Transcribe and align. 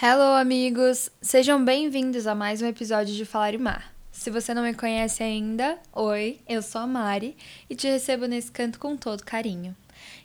Hello, 0.00 0.36
amigos! 0.36 1.10
Sejam 1.20 1.64
bem-vindos 1.64 2.28
a 2.28 2.32
mais 2.32 2.62
um 2.62 2.68
episódio 2.68 3.12
de 3.16 3.24
Falar 3.24 3.52
e 3.52 3.58
Mar. 3.58 3.92
Se 4.12 4.30
você 4.30 4.54
não 4.54 4.62
me 4.62 4.72
conhece 4.72 5.24
ainda, 5.24 5.76
oi, 5.92 6.38
eu 6.48 6.62
sou 6.62 6.82
a 6.82 6.86
Mari 6.86 7.36
e 7.68 7.74
te 7.74 7.88
recebo 7.88 8.26
nesse 8.26 8.48
canto 8.48 8.78
com 8.78 8.96
todo 8.96 9.24
carinho. 9.24 9.74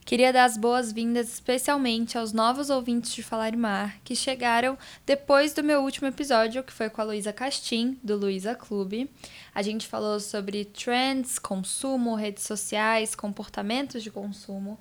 Queria 0.06 0.32
dar 0.32 0.46
as 0.46 0.58
boas-vindas 0.58 1.28
especialmente 1.34 2.20
aos 2.20 2.34
novos 2.34 2.70
ouvintes 2.70 3.16
de 3.16 3.24
Falar 3.24 3.56
e 3.56 3.58
Mar 3.58 3.98
que 4.04 4.16
chegaram 4.16 4.78
depois 5.08 5.54
do 5.54 5.64
meu 5.64 5.82
último 5.82 6.08
episódio, 6.08 6.64
que 6.64 6.72
foi 6.72 6.88
com 6.88 7.02
a 7.02 7.06
Luísa 7.06 7.34
Castim, 7.34 7.98
do 8.04 8.16
Luísa 8.16 8.54
Clube. 8.54 9.10
A 9.56 9.64
gente 9.64 9.88
falou 9.88 10.20
sobre 10.20 10.66
trends, 10.66 11.40
consumo, 11.40 12.14
redes 12.14 12.44
sociais, 12.44 13.16
comportamentos 13.16 14.04
de 14.04 14.12
consumo. 14.12 14.80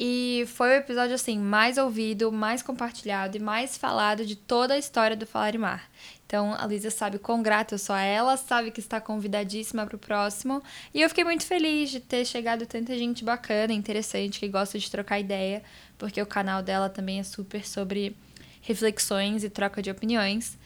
E 0.00 0.44
foi 0.54 0.68
o 0.68 0.74
episódio 0.74 1.16
assim 1.16 1.36
mais 1.40 1.76
ouvido, 1.76 2.30
mais 2.30 2.62
compartilhado 2.62 3.36
e 3.36 3.40
mais 3.40 3.76
falado 3.76 4.24
de 4.24 4.36
toda 4.36 4.74
a 4.74 4.78
história 4.78 5.16
do 5.16 5.26
Falar 5.26 5.56
e 5.56 5.58
Mar. 5.58 5.90
Então 6.24 6.54
a 6.56 6.64
Lisa 6.68 6.88
sabe 6.88 7.18
quão 7.18 7.42
grata 7.42 7.74
eu 7.74 7.80
sou 7.80 7.96
a 7.96 8.00
ela, 8.00 8.36
sabe 8.36 8.70
que 8.70 8.78
está 8.78 9.00
convidadíssima 9.00 9.84
para 9.84 9.96
o 9.96 9.98
próximo. 9.98 10.62
E 10.94 11.00
eu 11.00 11.08
fiquei 11.08 11.24
muito 11.24 11.44
feliz 11.44 11.90
de 11.90 11.98
ter 11.98 12.24
chegado 12.24 12.64
tanta 12.64 12.96
gente 12.96 13.24
bacana, 13.24 13.72
interessante, 13.72 14.38
que 14.38 14.46
gosta 14.46 14.78
de 14.78 14.88
trocar 14.88 15.18
ideia, 15.18 15.64
porque 15.98 16.22
o 16.22 16.26
canal 16.26 16.62
dela 16.62 16.88
também 16.88 17.18
é 17.18 17.24
super 17.24 17.66
sobre 17.66 18.16
reflexões 18.62 19.42
e 19.42 19.50
troca 19.50 19.82
de 19.82 19.90
opiniões. 19.90 20.56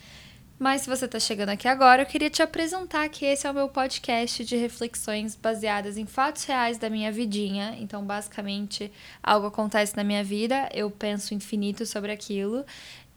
Mas 0.63 0.83
se 0.83 0.89
você 0.89 1.07
está 1.07 1.19
chegando 1.19 1.49
aqui 1.49 1.67
agora, 1.67 2.03
eu 2.03 2.07
queria 2.07 2.31
te 2.31 2.41
apresentar 2.41 3.09
que 3.09 3.25
esse 3.25 3.49
é 3.49 3.51
o 3.51 3.55
meu 3.55 3.69
podcast 3.69 4.45
de 4.45 4.55
reflexões 4.55 5.35
baseadas 5.35 5.97
em 5.97 6.07
fatos 6.07 6.45
reais 6.45 6.79
da 6.79 6.89
minha 6.89 7.11
vidinha. 7.11 7.75
Então, 7.81 8.05
basicamente, 8.05 8.93
algo 9.21 9.49
acontece 9.49 9.97
na 9.97 10.05
minha 10.05 10.23
vida, 10.23 10.69
eu 10.73 10.89
penso 10.89 11.35
infinito 11.35 11.85
sobre 11.85 12.13
aquilo, 12.13 12.65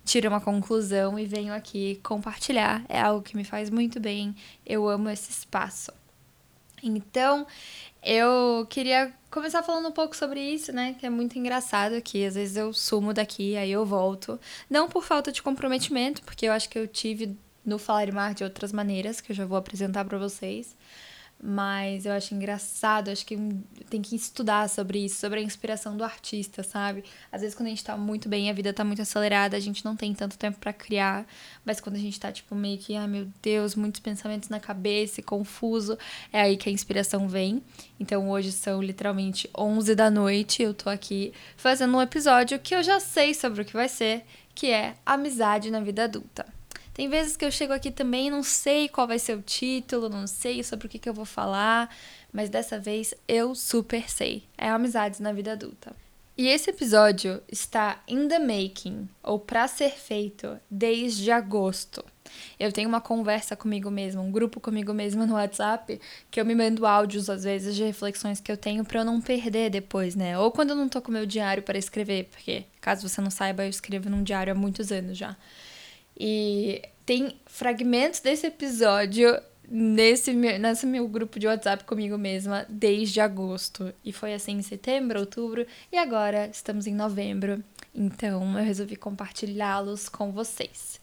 tiro 0.03 0.27
uma 0.27 0.41
conclusão 0.41 1.19
e 1.19 1.27
venho 1.27 1.53
aqui 1.53 1.99
compartilhar. 2.01 2.83
É 2.89 2.99
algo 2.99 3.21
que 3.21 3.37
me 3.37 3.43
faz 3.43 3.69
muito 3.69 3.99
bem. 3.99 4.35
Eu 4.65 4.89
amo 4.89 5.07
esse 5.07 5.29
espaço. 5.29 5.91
Então, 6.81 7.45
eu 8.03 8.67
queria 8.69 9.11
começar 9.31 9.63
falando 9.63 9.87
um 9.87 9.91
pouco 9.91 10.15
sobre 10.15 10.39
isso, 10.39 10.71
né? 10.71 10.95
Que 10.99 11.07
é 11.07 11.09
muito 11.09 11.37
engraçado 11.39 11.99
que 12.01 12.23
às 12.23 12.35
vezes 12.35 12.55
eu 12.55 12.71
sumo 12.71 13.13
daqui, 13.13 13.57
aí 13.57 13.71
eu 13.71 13.83
volto. 13.83 14.39
Não 14.69 14.87
por 14.87 15.03
falta 15.03 15.31
de 15.31 15.41
comprometimento, 15.41 16.21
porque 16.21 16.45
eu 16.45 16.53
acho 16.53 16.69
que 16.69 16.77
eu 16.77 16.87
tive 16.87 17.35
no 17.65 17.79
Falar 17.79 18.11
Mar 18.11 18.33
de 18.33 18.43
outras 18.43 18.71
maneiras, 18.71 19.19
que 19.19 19.31
eu 19.31 19.35
já 19.35 19.45
vou 19.45 19.57
apresentar 19.57 20.05
para 20.05 20.17
vocês. 20.17 20.75
Mas 21.41 22.05
eu 22.05 22.13
acho 22.13 22.33
engraçado, 22.33 23.09
acho 23.09 23.25
que 23.25 23.37
tem 23.89 24.01
que 24.01 24.15
estudar 24.15 24.69
sobre 24.69 25.03
isso, 25.03 25.19
sobre 25.19 25.39
a 25.39 25.43
inspiração 25.43 25.97
do 25.97 26.03
artista, 26.03 26.63
sabe? 26.63 27.03
Às 27.29 27.41
vezes 27.41 27.55
quando 27.55 27.67
a 27.67 27.69
gente 27.69 27.83
tá 27.83 27.97
muito 27.97 28.29
bem, 28.29 28.49
a 28.49 28.53
vida 28.53 28.73
tá 28.73 28.85
muito 28.85 29.01
acelerada, 29.01 29.57
a 29.57 29.59
gente 29.59 29.83
não 29.83 29.97
tem 29.97 30.13
tanto 30.13 30.37
tempo 30.37 30.57
para 30.59 30.71
criar, 30.71 31.27
mas 31.65 31.81
quando 31.81 31.97
a 31.97 31.99
gente 31.99 32.19
tá 32.19 32.31
tipo 32.31 32.55
meio 32.55 32.77
que, 32.77 32.95
ai 32.95 33.03
ah, 33.03 33.07
meu 33.07 33.27
Deus, 33.41 33.75
muitos 33.75 33.99
pensamentos 33.99 34.47
na 34.47 34.61
cabeça, 34.61 35.21
confuso, 35.21 35.97
é 36.31 36.41
aí 36.41 36.55
que 36.55 36.69
a 36.69 36.71
inspiração 36.71 37.27
vem. 37.27 37.61
Então 37.99 38.29
hoje 38.29 38.51
são 38.53 38.81
literalmente 38.81 39.49
11 39.55 39.93
da 39.93 40.09
noite, 40.09 40.63
eu 40.63 40.73
tô 40.73 40.89
aqui 40.89 41.33
fazendo 41.57 41.97
um 41.97 42.01
episódio 42.01 42.57
que 42.59 42.73
eu 42.73 42.81
já 42.81 42.99
sei 43.01 43.33
sobre 43.33 43.61
o 43.61 43.65
que 43.65 43.73
vai 43.73 43.89
ser, 43.89 44.23
que 44.55 44.71
é 44.71 44.95
amizade 45.05 45.69
na 45.69 45.81
vida 45.81 46.05
adulta. 46.05 46.45
Tem 46.95 47.09
vezes 47.09 47.35
que 47.35 47.43
eu 47.43 47.51
chego 47.51 47.73
aqui 47.73 47.91
também 47.91 48.31
não 48.31 48.41
sei 48.41 48.87
qual 48.87 49.05
vai 49.05 49.19
ser 49.19 49.37
o 49.37 49.41
título, 49.41 50.07
não 50.07 50.25
sei 50.25 50.63
sobre 50.63 50.87
o 50.87 50.89
que, 50.89 50.97
que 50.97 51.09
eu 51.09 51.13
vou 51.13 51.25
falar, 51.25 51.93
mas 52.31 52.49
dessa 52.49 52.79
vez 52.79 53.13
eu 53.27 53.53
super 53.53 54.09
sei. 54.09 54.45
É 54.57 54.69
amizades 54.69 55.19
na 55.19 55.33
vida 55.33 55.51
adulta. 55.51 55.93
E 56.37 56.47
esse 56.47 56.69
episódio 56.69 57.41
está 57.51 58.01
in 58.07 58.29
the 58.29 58.39
making, 58.39 59.09
ou 59.21 59.37
para 59.37 59.67
ser 59.67 59.91
feito, 59.91 60.57
desde 60.71 61.29
agosto. 61.31 62.03
Eu 62.57 62.71
tenho 62.71 62.87
uma 62.87 63.01
conversa 63.01 63.57
comigo 63.57 63.91
mesma, 63.91 64.21
um 64.21 64.31
grupo 64.31 64.61
comigo 64.61 64.93
mesma 64.93 65.25
no 65.25 65.33
WhatsApp, 65.33 65.99
que 66.31 66.39
eu 66.39 66.45
me 66.45 66.55
mando 66.55 66.85
áudios 66.85 67.29
às 67.29 67.43
vezes 67.43 67.75
de 67.75 67.83
reflexões 67.83 68.39
que 68.39 68.49
eu 68.49 68.57
tenho 68.57 68.85
para 68.85 69.01
eu 69.01 69.05
não 69.05 69.19
perder 69.19 69.69
depois, 69.69 70.15
né? 70.15 70.39
Ou 70.39 70.49
quando 70.49 70.69
eu 70.69 70.77
não 70.77 70.87
tô 70.87 71.01
com 71.01 71.11
meu 71.11 71.25
diário 71.25 71.61
para 71.61 71.77
escrever, 71.77 72.29
porque 72.31 72.63
caso 72.79 73.07
você 73.07 73.19
não 73.19 73.29
saiba, 73.29 73.65
eu 73.65 73.69
escrevo 73.69 74.09
num 74.09 74.23
diário 74.23 74.53
há 74.53 74.55
muitos 74.55 74.93
anos 74.93 75.17
já. 75.17 75.35
E 76.17 76.81
tem 77.05 77.39
fragmentos 77.45 78.19
desse 78.19 78.47
episódio 78.47 79.39
nesse, 79.69 80.33
nesse 80.33 80.85
meu 80.85 81.07
grupo 81.07 81.39
de 81.39 81.47
WhatsApp 81.47 81.83
comigo 81.83 82.17
mesma 82.17 82.65
desde 82.69 83.19
agosto. 83.19 83.93
E 84.03 84.11
foi 84.11 84.33
assim 84.33 84.53
em 84.53 84.61
setembro, 84.61 85.19
outubro 85.19 85.65
e 85.91 85.97
agora 85.97 86.47
estamos 86.47 86.87
em 86.87 86.93
novembro. 86.93 87.63
Então 87.93 88.57
eu 88.57 88.65
resolvi 88.65 88.95
compartilhá-los 88.95 90.09
com 90.09 90.31
vocês. 90.31 90.99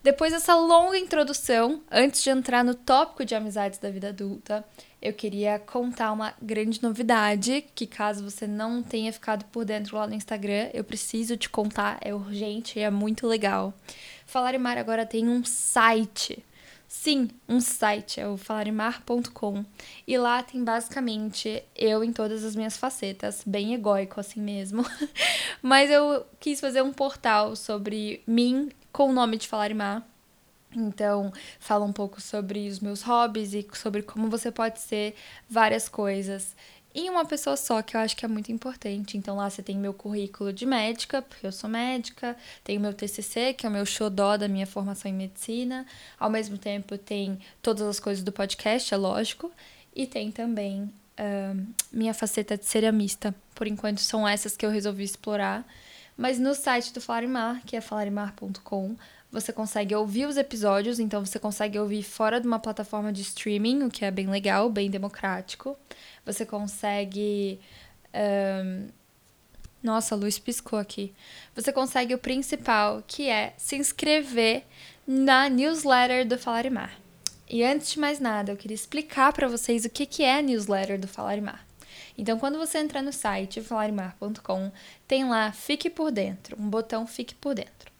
Depois 0.00 0.32
dessa 0.32 0.54
longa 0.54 0.96
introdução, 0.96 1.82
antes 1.90 2.22
de 2.22 2.30
entrar 2.30 2.64
no 2.64 2.72
tópico 2.72 3.24
de 3.24 3.34
amizades 3.34 3.80
da 3.80 3.90
vida 3.90 4.10
adulta, 4.10 4.64
eu 5.02 5.12
queria 5.12 5.58
contar 5.58 6.12
uma 6.12 6.32
grande 6.40 6.80
novidade 6.80 7.64
que, 7.74 7.84
caso 7.84 8.22
você 8.22 8.46
não 8.46 8.80
tenha 8.80 9.12
ficado 9.12 9.44
por 9.46 9.64
dentro 9.64 9.96
lá 9.96 10.06
no 10.06 10.14
Instagram, 10.14 10.70
eu 10.72 10.84
preciso 10.84 11.36
te 11.36 11.48
contar, 11.48 11.98
é 12.00 12.14
urgente 12.14 12.78
e 12.78 12.82
é 12.82 12.90
muito 12.90 13.26
legal. 13.26 13.74
Falarimar 14.28 14.76
agora 14.76 15.06
tem 15.06 15.26
um 15.26 15.42
site. 15.42 16.44
Sim, 16.86 17.30
um 17.48 17.62
site, 17.62 18.20
é 18.20 18.28
o 18.28 18.36
falarimar.com. 18.36 19.64
E 20.06 20.18
lá 20.18 20.42
tem 20.42 20.62
basicamente 20.62 21.62
eu 21.74 22.04
em 22.04 22.12
todas 22.12 22.44
as 22.44 22.54
minhas 22.54 22.76
facetas, 22.76 23.42
bem 23.46 23.72
egóico 23.72 24.20
assim 24.20 24.42
mesmo. 24.42 24.84
Mas 25.62 25.90
eu 25.90 26.26
quis 26.38 26.60
fazer 26.60 26.82
um 26.82 26.92
portal 26.92 27.56
sobre 27.56 28.22
mim 28.26 28.70
com 28.92 29.08
o 29.08 29.12
nome 29.14 29.38
de 29.38 29.48
Falarimar 29.48 30.06
então, 30.76 31.32
fala 31.58 31.84
um 31.84 31.92
pouco 31.92 32.20
sobre 32.20 32.68
os 32.68 32.80
meus 32.80 33.00
hobbies 33.02 33.54
e 33.54 33.66
sobre 33.72 34.02
como 34.02 34.28
você 34.28 34.50
pode 34.50 34.80
ser 34.80 35.14
várias 35.48 35.88
coisas 35.88 36.54
em 36.94 37.10
uma 37.10 37.24
pessoa 37.24 37.56
só, 37.56 37.82
que 37.82 37.96
eu 37.96 38.00
acho 38.00 38.16
que 38.16 38.24
é 38.24 38.28
muito 38.28 38.50
importante. 38.50 39.16
Então, 39.16 39.36
lá 39.36 39.48
você 39.48 39.62
tem 39.62 39.76
meu 39.76 39.92
currículo 39.92 40.52
de 40.52 40.64
médica, 40.66 41.20
porque 41.22 41.46
eu 41.46 41.52
sou 41.52 41.68
médica, 41.68 42.36
tem 42.64 42.78
o 42.78 42.80
meu 42.80 42.92
TCC, 42.92 43.52
que 43.52 43.66
é 43.66 43.68
o 43.68 43.72
meu 43.72 43.84
xodó 43.84 44.36
da 44.36 44.48
minha 44.48 44.66
formação 44.66 45.10
em 45.10 45.14
medicina. 45.14 45.86
Ao 46.18 46.30
mesmo 46.30 46.56
tempo, 46.56 46.96
tem 46.96 47.38
todas 47.62 47.86
as 47.86 48.00
coisas 48.00 48.24
do 48.24 48.32
podcast, 48.32 48.92
é 48.92 48.96
lógico, 48.96 49.52
e 49.94 50.06
tem 50.06 50.32
também 50.32 50.82
uh, 50.82 51.66
minha 51.92 52.14
faceta 52.14 52.56
de 52.56 52.64
ceramista. 52.64 53.34
Por 53.54 53.66
enquanto, 53.66 54.00
são 54.00 54.26
essas 54.26 54.56
que 54.56 54.64
eu 54.64 54.70
resolvi 54.70 55.04
explorar. 55.04 55.66
Mas 56.18 56.36
no 56.36 56.52
site 56.52 56.92
do 56.92 57.00
Falarimar, 57.00 57.62
que 57.64 57.76
é 57.76 57.80
falarimar.com, 57.80 58.96
você 59.30 59.52
consegue 59.52 59.94
ouvir 59.94 60.26
os 60.26 60.36
episódios, 60.36 60.98
então 60.98 61.24
você 61.24 61.38
consegue 61.38 61.78
ouvir 61.78 62.02
fora 62.02 62.40
de 62.40 62.46
uma 62.46 62.58
plataforma 62.58 63.12
de 63.12 63.22
streaming, 63.22 63.84
o 63.84 63.90
que 63.90 64.04
é 64.04 64.10
bem 64.10 64.26
legal, 64.26 64.68
bem 64.68 64.90
democrático. 64.90 65.78
Você 66.26 66.44
consegue. 66.44 67.60
Um... 68.12 68.88
Nossa, 69.80 70.16
a 70.16 70.18
luz 70.18 70.40
piscou 70.40 70.76
aqui. 70.76 71.14
Você 71.54 71.72
consegue 71.72 72.12
o 72.12 72.18
principal, 72.18 73.00
que 73.06 73.28
é 73.28 73.54
se 73.56 73.76
inscrever 73.76 74.64
na 75.06 75.48
newsletter 75.48 76.26
do 76.26 76.36
Falarimar. 76.36 76.98
E 77.48 77.62
antes 77.62 77.92
de 77.92 78.00
mais 78.00 78.18
nada, 78.18 78.50
eu 78.50 78.56
queria 78.56 78.74
explicar 78.74 79.32
para 79.32 79.46
vocês 79.46 79.84
o 79.84 79.90
que, 79.90 80.04
que 80.04 80.24
é 80.24 80.38
a 80.38 80.42
newsletter 80.42 80.98
do 80.98 81.06
Falarimar. 81.06 81.67
Então, 82.18 82.36
quando 82.36 82.58
você 82.58 82.78
entrar 82.78 83.00
no 83.00 83.12
site 83.12 83.60
falarimar.com, 83.60 84.72
tem 85.06 85.24
lá 85.28 85.52
Fique 85.52 85.88
por 85.88 86.10
Dentro, 86.10 86.60
um 86.60 86.68
botão 86.68 87.06
Fique 87.06 87.34
por 87.34 87.54
Dentro. 87.54 87.92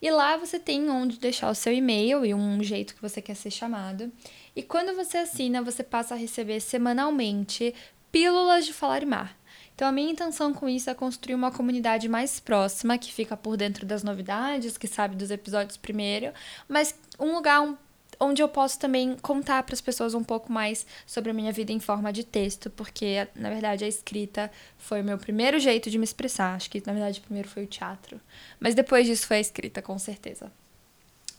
E 0.00 0.10
lá 0.10 0.36
você 0.36 0.58
tem 0.58 0.90
onde 0.90 1.18
deixar 1.18 1.48
o 1.48 1.54
seu 1.54 1.72
e-mail 1.72 2.26
e 2.26 2.34
um 2.34 2.62
jeito 2.62 2.94
que 2.94 3.00
você 3.00 3.22
quer 3.22 3.34
ser 3.34 3.50
chamado. 3.50 4.12
E 4.54 4.62
quando 4.62 4.94
você 4.94 5.18
assina, 5.18 5.62
você 5.62 5.82
passa 5.82 6.14
a 6.14 6.18
receber 6.18 6.60
semanalmente 6.60 7.74
pílulas 8.10 8.66
de 8.66 8.74
falar. 8.74 9.34
Então, 9.74 9.88
a 9.88 9.92
minha 9.92 10.12
intenção 10.12 10.52
com 10.52 10.68
isso 10.68 10.90
é 10.90 10.94
construir 10.94 11.34
uma 11.34 11.50
comunidade 11.50 12.08
mais 12.08 12.38
próxima, 12.38 12.98
que 12.98 13.10
fica 13.12 13.36
por 13.36 13.56
dentro 13.56 13.86
das 13.86 14.02
novidades, 14.02 14.76
que 14.76 14.86
sabe 14.86 15.16
dos 15.16 15.30
episódios 15.30 15.78
primeiro, 15.78 16.32
mas 16.68 16.94
um 17.18 17.34
lugar 17.34 17.62
um 17.62 17.76
onde 18.22 18.40
eu 18.40 18.48
posso 18.48 18.78
também 18.78 19.16
contar 19.20 19.62
para 19.64 19.74
as 19.74 19.80
pessoas 19.80 20.14
um 20.14 20.22
pouco 20.22 20.52
mais 20.52 20.86
sobre 21.04 21.30
a 21.30 21.34
minha 21.34 21.52
vida 21.52 21.72
em 21.72 21.80
forma 21.80 22.12
de 22.12 22.24
texto, 22.24 22.70
porque 22.70 23.26
na 23.34 23.50
verdade 23.50 23.84
a 23.84 23.88
escrita 23.88 24.50
foi 24.78 25.00
o 25.00 25.04
meu 25.04 25.18
primeiro 25.18 25.58
jeito 25.58 25.90
de 25.90 25.98
me 25.98 26.04
expressar. 26.04 26.54
Acho 26.54 26.70
que 26.70 26.82
na 26.86 26.92
verdade 26.92 27.20
primeiro 27.20 27.48
foi 27.48 27.64
o 27.64 27.66
teatro, 27.66 28.20
mas 28.60 28.74
depois 28.74 29.06
disso 29.06 29.26
foi 29.26 29.38
a 29.38 29.40
escrita, 29.40 29.82
com 29.82 29.98
certeza. 29.98 30.50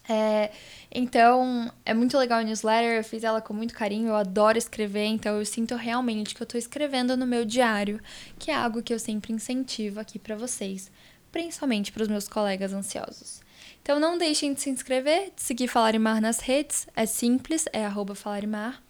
É, 0.10 0.52
então, 0.92 1.72
é 1.86 1.94
muito 1.94 2.18
legal 2.18 2.40
a 2.40 2.44
newsletter, 2.44 2.98
eu 2.98 3.04
fiz 3.06 3.24
ela 3.24 3.42
com 3.42 3.54
muito 3.54 3.74
carinho, 3.74 4.10
eu 4.10 4.16
adoro 4.16 4.58
escrever, 4.58 5.06
então 5.06 5.38
eu 5.38 5.46
sinto 5.46 5.76
realmente 5.76 6.36
que 6.36 6.42
eu 6.42 6.46
estou 6.46 6.60
escrevendo 6.60 7.16
no 7.16 7.26
meu 7.26 7.46
diário, 7.46 8.02
que 8.38 8.52
é 8.52 8.56
algo 8.56 8.84
que 8.84 8.94
eu 8.94 9.00
sempre 9.00 9.32
incentivo 9.32 10.02
aqui 10.02 10.20
para 10.20 10.36
vocês, 10.36 10.92
principalmente 11.32 11.94
para 11.94 12.04
os 12.04 12.10
meus 12.10 12.28
colegas 12.28 12.74
ansiosos. 12.74 13.42
Então 13.84 14.00
não 14.00 14.18
deixem 14.18 14.54
de 14.54 14.62
se 14.62 14.70
inscrever, 14.70 15.34
de 15.36 15.42
seguir 15.42 15.68
Falarimar 15.68 16.22
nas 16.22 16.40
redes. 16.40 16.88
É 16.96 17.06
simples, 17.06 17.66
é 17.74 17.86
arroba 17.86 18.16
Falarimar. 18.16 18.82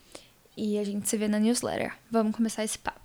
E 0.56 0.78
a 0.78 0.84
gente 0.84 1.10
se 1.10 1.18
vê 1.18 1.28
na 1.28 1.40
newsletter. 1.40 1.98
Vamos 2.12 2.36
começar 2.36 2.64
esse 2.64 2.78
papo. 2.78 3.02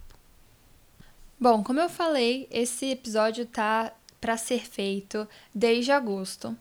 Bom, 1.41 1.65
como 1.65 1.81
eu 1.81 1.89
falei, 1.89 2.47
esse 2.51 2.91
episódio 2.91 3.47
tá 3.47 3.91
para 4.21 4.37
ser 4.37 4.69
feito 4.69 5.27
desde 5.55 5.91
agosto. 5.91 6.55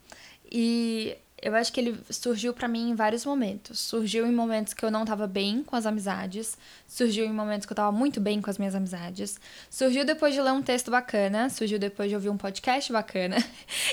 E 0.49 1.17
eu 1.41 1.53
acho 1.55 1.71
que 1.71 1.79
ele 1.79 1.99
surgiu 2.09 2.51
para 2.51 2.67
mim 2.67 2.89
em 2.89 2.95
vários 2.95 3.23
momentos. 3.23 3.79
Surgiu 3.79 4.25
em 4.25 4.31
momentos 4.31 4.73
que 4.73 4.83
eu 4.83 4.89
não 4.89 5.05
tava 5.05 5.27
bem 5.27 5.63
com 5.63 5.75
as 5.75 5.85
amizades, 5.85 6.57
surgiu 6.87 7.25
em 7.25 7.31
momentos 7.31 7.65
que 7.65 7.73
eu 7.73 7.75
tava 7.75 7.91
muito 7.91 8.19
bem 8.19 8.41
com 8.41 8.49
as 8.49 8.57
minhas 8.57 8.73
amizades, 8.73 9.39
surgiu 9.69 10.03
depois 10.03 10.33
de 10.33 10.41
ler 10.41 10.51
um 10.51 10.61
texto 10.61 10.89
bacana, 10.89 11.49
surgiu 11.49 11.77
depois 11.77 12.09
de 12.09 12.15
ouvir 12.15 12.29
um 12.29 12.37
podcast 12.37 12.91
bacana. 12.91 13.37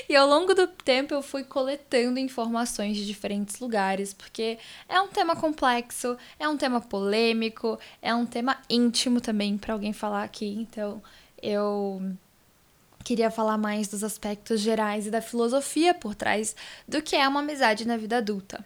E 0.07 0.15
ao 0.15 0.27
longo 0.27 0.53
do 0.53 0.67
tempo 0.67 1.13
eu 1.13 1.21
fui 1.21 1.43
coletando 1.43 2.19
informações 2.19 2.95
de 2.95 3.05
diferentes 3.05 3.59
lugares, 3.59 4.13
porque 4.13 4.59
é 4.87 4.99
um 5.01 5.07
tema 5.07 5.35
complexo, 5.35 6.15
é 6.39 6.47
um 6.47 6.57
tema 6.57 6.79
polêmico, 6.79 7.79
é 8.01 8.13
um 8.13 8.25
tema 8.25 8.57
íntimo 8.69 9.19
também 9.19 9.57
para 9.57 9.73
alguém 9.73 9.93
falar 9.93 10.23
aqui, 10.23 10.47
então 10.47 11.01
eu 11.41 12.15
queria 13.05 13.29
falar 13.29 13.55
mais 13.55 13.87
dos 13.87 14.03
aspectos 14.03 14.59
gerais 14.59 15.05
e 15.05 15.11
da 15.11 15.21
filosofia 15.21 15.93
por 15.93 16.15
trás 16.15 16.55
do 16.87 17.03
que 17.03 17.15
é 17.15 17.25
uma 17.27 17.39
amizade 17.39 17.87
na 17.87 17.95
vida 17.95 18.17
adulta. 18.17 18.65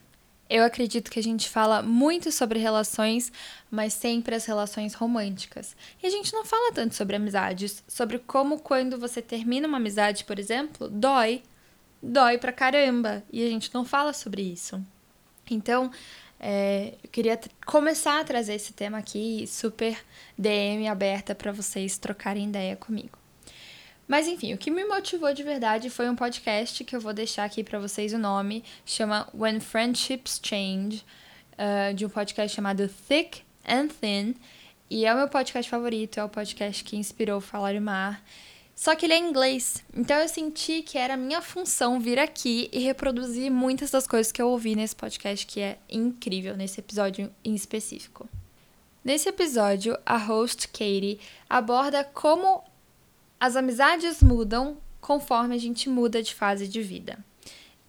Eu 0.50 0.64
acredito 0.64 1.12
que 1.12 1.20
a 1.20 1.24
gente 1.24 1.48
fala 1.48 1.84
muito 1.84 2.32
sobre 2.32 2.58
relações, 2.58 3.32
mas 3.70 3.94
sempre 3.94 4.34
as 4.34 4.46
relações 4.46 4.96
românticas. 4.96 5.76
E 6.02 6.08
a 6.08 6.10
gente 6.10 6.34
não 6.34 6.44
fala 6.44 6.72
tanto 6.74 6.96
sobre 6.96 7.18
amizades, 7.18 7.84
sobre 7.88 8.18
como 8.18 8.60
quando 8.60 8.98
você 8.98 9.22
termina 9.22 9.68
uma 9.68 9.78
amizade, 9.78 10.24
por 10.24 10.40
exemplo, 10.40 10.90
dói. 10.90 11.44
Dói 12.02 12.38
pra 12.40 12.52
caramba. 12.52 13.22
E 13.32 13.46
a 13.46 13.50
gente 13.50 13.72
não 13.74 13.86
fala 13.86 14.12
sobre 14.12 14.42
isso. 14.42 14.82
Então, 15.52 15.92
é, 16.40 16.96
eu 17.04 17.10
queria 17.12 17.40
começar 17.66 18.20
a 18.20 18.24
trazer 18.24 18.54
esse 18.56 18.74
tema 18.74 18.98
aqui, 18.98 19.46
super 19.46 20.04
DM 20.36 20.88
aberta 20.88 21.36
para 21.36 21.52
vocês 21.52 21.98
trocarem 21.98 22.48
ideia 22.48 22.76
comigo. 22.76 23.19
Mas 24.10 24.28
enfim, 24.28 24.56
o 24.56 24.58
que 24.58 24.72
me 24.72 24.84
motivou 24.86 25.32
de 25.36 25.44
verdade 25.44 25.88
foi 25.88 26.10
um 26.10 26.16
podcast 26.16 26.84
que 26.84 26.96
eu 26.96 27.00
vou 27.00 27.14
deixar 27.14 27.44
aqui 27.44 27.64
para 27.64 27.78
vocês 27.78 28.12
o 28.12 28.18
nome, 28.18 28.64
chama 28.84 29.30
When 29.36 29.60
Friendships 29.60 30.42
Change, 30.44 31.06
uh, 31.54 31.94
de 31.94 32.08
um 32.08 32.10
podcast 32.10 32.56
chamado 32.56 32.90
Thick 33.08 33.44
and 33.64 33.90
Thin, 33.90 34.34
e 34.90 35.06
é 35.06 35.14
o 35.14 35.18
meu 35.18 35.28
podcast 35.28 35.70
favorito, 35.70 36.20
é 36.20 36.24
o 36.24 36.28
podcast 36.28 36.84
que 36.84 36.98
inspirou 36.98 37.40
Falar 37.40 37.76
e 37.76 37.80
Mar. 37.80 38.26
Só 38.74 38.96
que 38.96 39.06
ele 39.06 39.14
é 39.14 39.20
em 39.20 39.30
inglês, 39.30 39.84
então 39.96 40.18
eu 40.18 40.28
senti 40.28 40.82
que 40.82 40.98
era 40.98 41.16
minha 41.16 41.40
função 41.40 42.00
vir 42.00 42.18
aqui 42.18 42.68
e 42.74 42.80
reproduzir 42.80 43.52
muitas 43.52 43.92
das 43.92 44.08
coisas 44.08 44.32
que 44.32 44.42
eu 44.42 44.50
ouvi 44.50 44.76
nesse 44.76 44.96
podcast, 44.96 45.46
que 45.46 45.60
é 45.60 45.78
incrível, 45.88 46.58
nesse 46.58 46.80
episódio 46.80 47.32
em 47.44 47.54
específico. 47.54 48.28
Nesse 49.06 49.30
episódio, 49.30 49.96
a 50.04 50.18
host 50.18 50.68
Katie 50.70 51.20
aborda 51.48 52.04
como 52.04 52.64
as 53.40 53.56
amizades 53.56 54.22
mudam 54.22 54.78
conforme 55.00 55.56
a 55.56 55.58
gente 55.58 55.90
muda 55.90 56.22
de 56.22 56.36
fase 56.36 56.68
de 56.68 56.82
vida. 56.82 57.18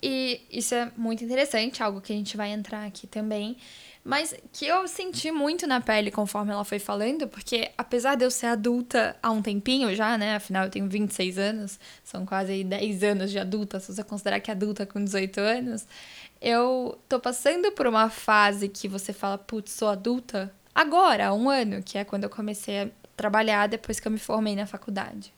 E 0.03 0.41
isso 0.51 0.75
é 0.75 0.91
muito 0.97 1.23
interessante, 1.23 1.83
algo 1.83 2.01
que 2.01 2.13
a 2.13 2.17
gente 2.17 2.37
vai 2.37 2.51
entrar 2.51 2.87
aqui 2.87 3.07
também, 3.07 3.57
mas 4.03 4.35
que 4.51 4.65
eu 4.65 4.89
senti 4.89 5.31
muito 5.31 5.67
na 5.67 5.81
pele 5.81 6.11
conforme 6.11 6.51
ela 6.53 6.65
foi 6.65 6.79
falando, 6.79 7.29
porque 7.29 7.71
apesar 7.77 8.15
de 8.15 8.25
eu 8.25 8.31
ser 8.31 8.47
adulta 8.47 9.15
há 9.23 9.31
um 9.31 9.43
tempinho 9.43 9.95
já, 9.95 10.17
né? 10.17 10.37
Afinal 10.37 10.65
eu 10.65 10.71
tenho 10.71 10.89
26 10.89 11.37
anos, 11.39 11.79
são 12.03 12.25
quase 12.25 12.65
10 12.65 13.03
anos 13.05 13.31
de 13.31 13.39
adulta, 13.39 13.79
se 13.79 13.93
você 13.93 14.03
considerar 14.03 14.41
que 14.41 14.51
é 14.51 14.55
adulta 14.55 14.87
com 14.87 15.05
18 15.05 15.39
anos, 15.39 15.87
eu 16.41 16.99
tô 17.07 17.21
passando 17.21 17.71
por 17.73 17.87
uma 17.87 18.09
fase 18.09 18.69
que 18.69 18.89
você 18.89 19.13
fala, 19.13 19.37
putz, 19.37 19.73
sou 19.73 19.89
adulta 19.89 20.51
agora, 20.75 21.27
há 21.27 21.35
um 21.35 21.51
ano, 21.51 21.83
que 21.83 21.99
é 21.99 22.05
quando 22.05 22.25
eu 22.25 22.31
comecei 22.31 22.85
a 22.85 22.89
trabalhar 23.15 23.67
depois 23.67 24.01
que 24.01 24.09
eu 24.09 24.13
me 24.13 24.19
formei 24.19 24.57
na 24.57 24.65
faculdade. 24.65 25.31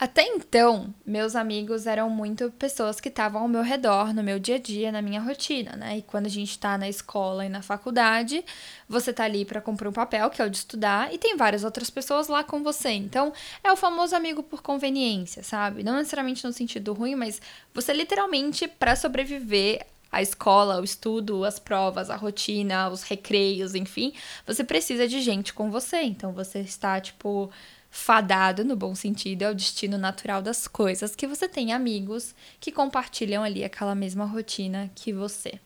Até 0.00 0.22
então, 0.22 0.94
meus 1.04 1.34
amigos 1.34 1.84
eram 1.84 2.08
muito 2.08 2.52
pessoas 2.52 3.00
que 3.00 3.08
estavam 3.08 3.42
ao 3.42 3.48
meu 3.48 3.62
redor, 3.62 4.14
no 4.14 4.22
meu 4.22 4.38
dia 4.38 4.54
a 4.54 4.58
dia, 4.58 4.92
na 4.92 5.02
minha 5.02 5.20
rotina, 5.20 5.74
né? 5.74 5.98
E 5.98 6.02
quando 6.02 6.26
a 6.26 6.30
gente 6.30 6.56
tá 6.56 6.78
na 6.78 6.88
escola 6.88 7.44
e 7.44 7.48
na 7.48 7.62
faculdade, 7.62 8.44
você 8.88 9.12
tá 9.12 9.24
ali 9.24 9.44
para 9.44 9.60
cumprir 9.60 9.88
um 9.88 9.92
papel, 9.92 10.30
que 10.30 10.40
é 10.40 10.44
o 10.44 10.48
de 10.48 10.58
estudar, 10.58 11.12
e 11.12 11.18
tem 11.18 11.36
várias 11.36 11.64
outras 11.64 11.90
pessoas 11.90 12.28
lá 12.28 12.44
com 12.44 12.62
você. 12.62 12.90
Então, 12.90 13.32
é 13.64 13.72
o 13.72 13.76
famoso 13.76 14.14
amigo 14.14 14.40
por 14.40 14.62
conveniência, 14.62 15.42
sabe? 15.42 15.82
Não 15.82 15.96
necessariamente 15.96 16.46
no 16.46 16.52
sentido 16.52 16.92
ruim, 16.92 17.16
mas 17.16 17.42
você 17.74 17.92
literalmente, 17.92 18.68
para 18.68 18.94
sobreviver 18.94 19.84
a 20.12 20.22
escola, 20.22 20.80
o 20.80 20.84
estudo, 20.84 21.44
as 21.44 21.58
provas, 21.58 22.08
a 22.08 22.14
rotina, 22.14 22.88
os 22.88 23.02
recreios, 23.02 23.74
enfim, 23.74 24.12
você 24.46 24.62
precisa 24.62 25.08
de 25.08 25.20
gente 25.20 25.52
com 25.52 25.72
você. 25.72 26.02
Então, 26.02 26.32
você 26.32 26.60
está, 26.60 27.00
tipo 27.00 27.50
fadado 27.90 28.64
no 28.64 28.76
bom 28.76 28.94
sentido, 28.94 29.42
é 29.42 29.50
o 29.50 29.54
destino 29.54 29.96
natural 29.98 30.42
das 30.42 30.68
coisas, 30.68 31.16
que 31.16 31.26
você 31.26 31.48
tem 31.48 31.72
amigos 31.72 32.34
que 32.60 32.70
compartilham 32.70 33.42
ali 33.42 33.64
aquela 33.64 33.94
mesma 33.94 34.24
rotina 34.24 34.90
que 34.94 35.12
você. 35.12 35.58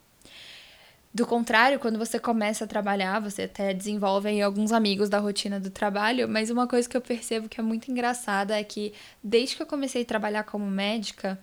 Do 1.15 1.27
contrário, 1.27 1.79
quando 1.79 1.99
você 1.99 2.19
começa 2.19 2.65
a 2.65 2.67
trabalhar, 2.67 3.21
você 3.21 3.43
até 3.43 3.75
desenvolve 3.75 4.41
alguns 4.41 4.73
amigos 4.73 5.11
da 5.11 5.19
rotina 5.19 5.61
do 5.61 5.69
trabalho, 5.69 6.27
mas 6.27 6.49
uma 6.49 6.67
coisa 6.67 6.89
que 6.89 6.97
eu 6.97 7.03
percebo 7.03 7.51
que 7.51 7.61
é 7.61 7.63
muito 7.63 7.91
engraçada 7.91 8.59
é 8.59 8.65
que 8.65 8.95
desde 9.23 9.57
que 9.57 9.63
eu 9.63 9.67
comecei 9.67 10.03
a 10.03 10.07
trabalhar 10.07 10.45
como 10.45 10.65
médica, 10.65 11.39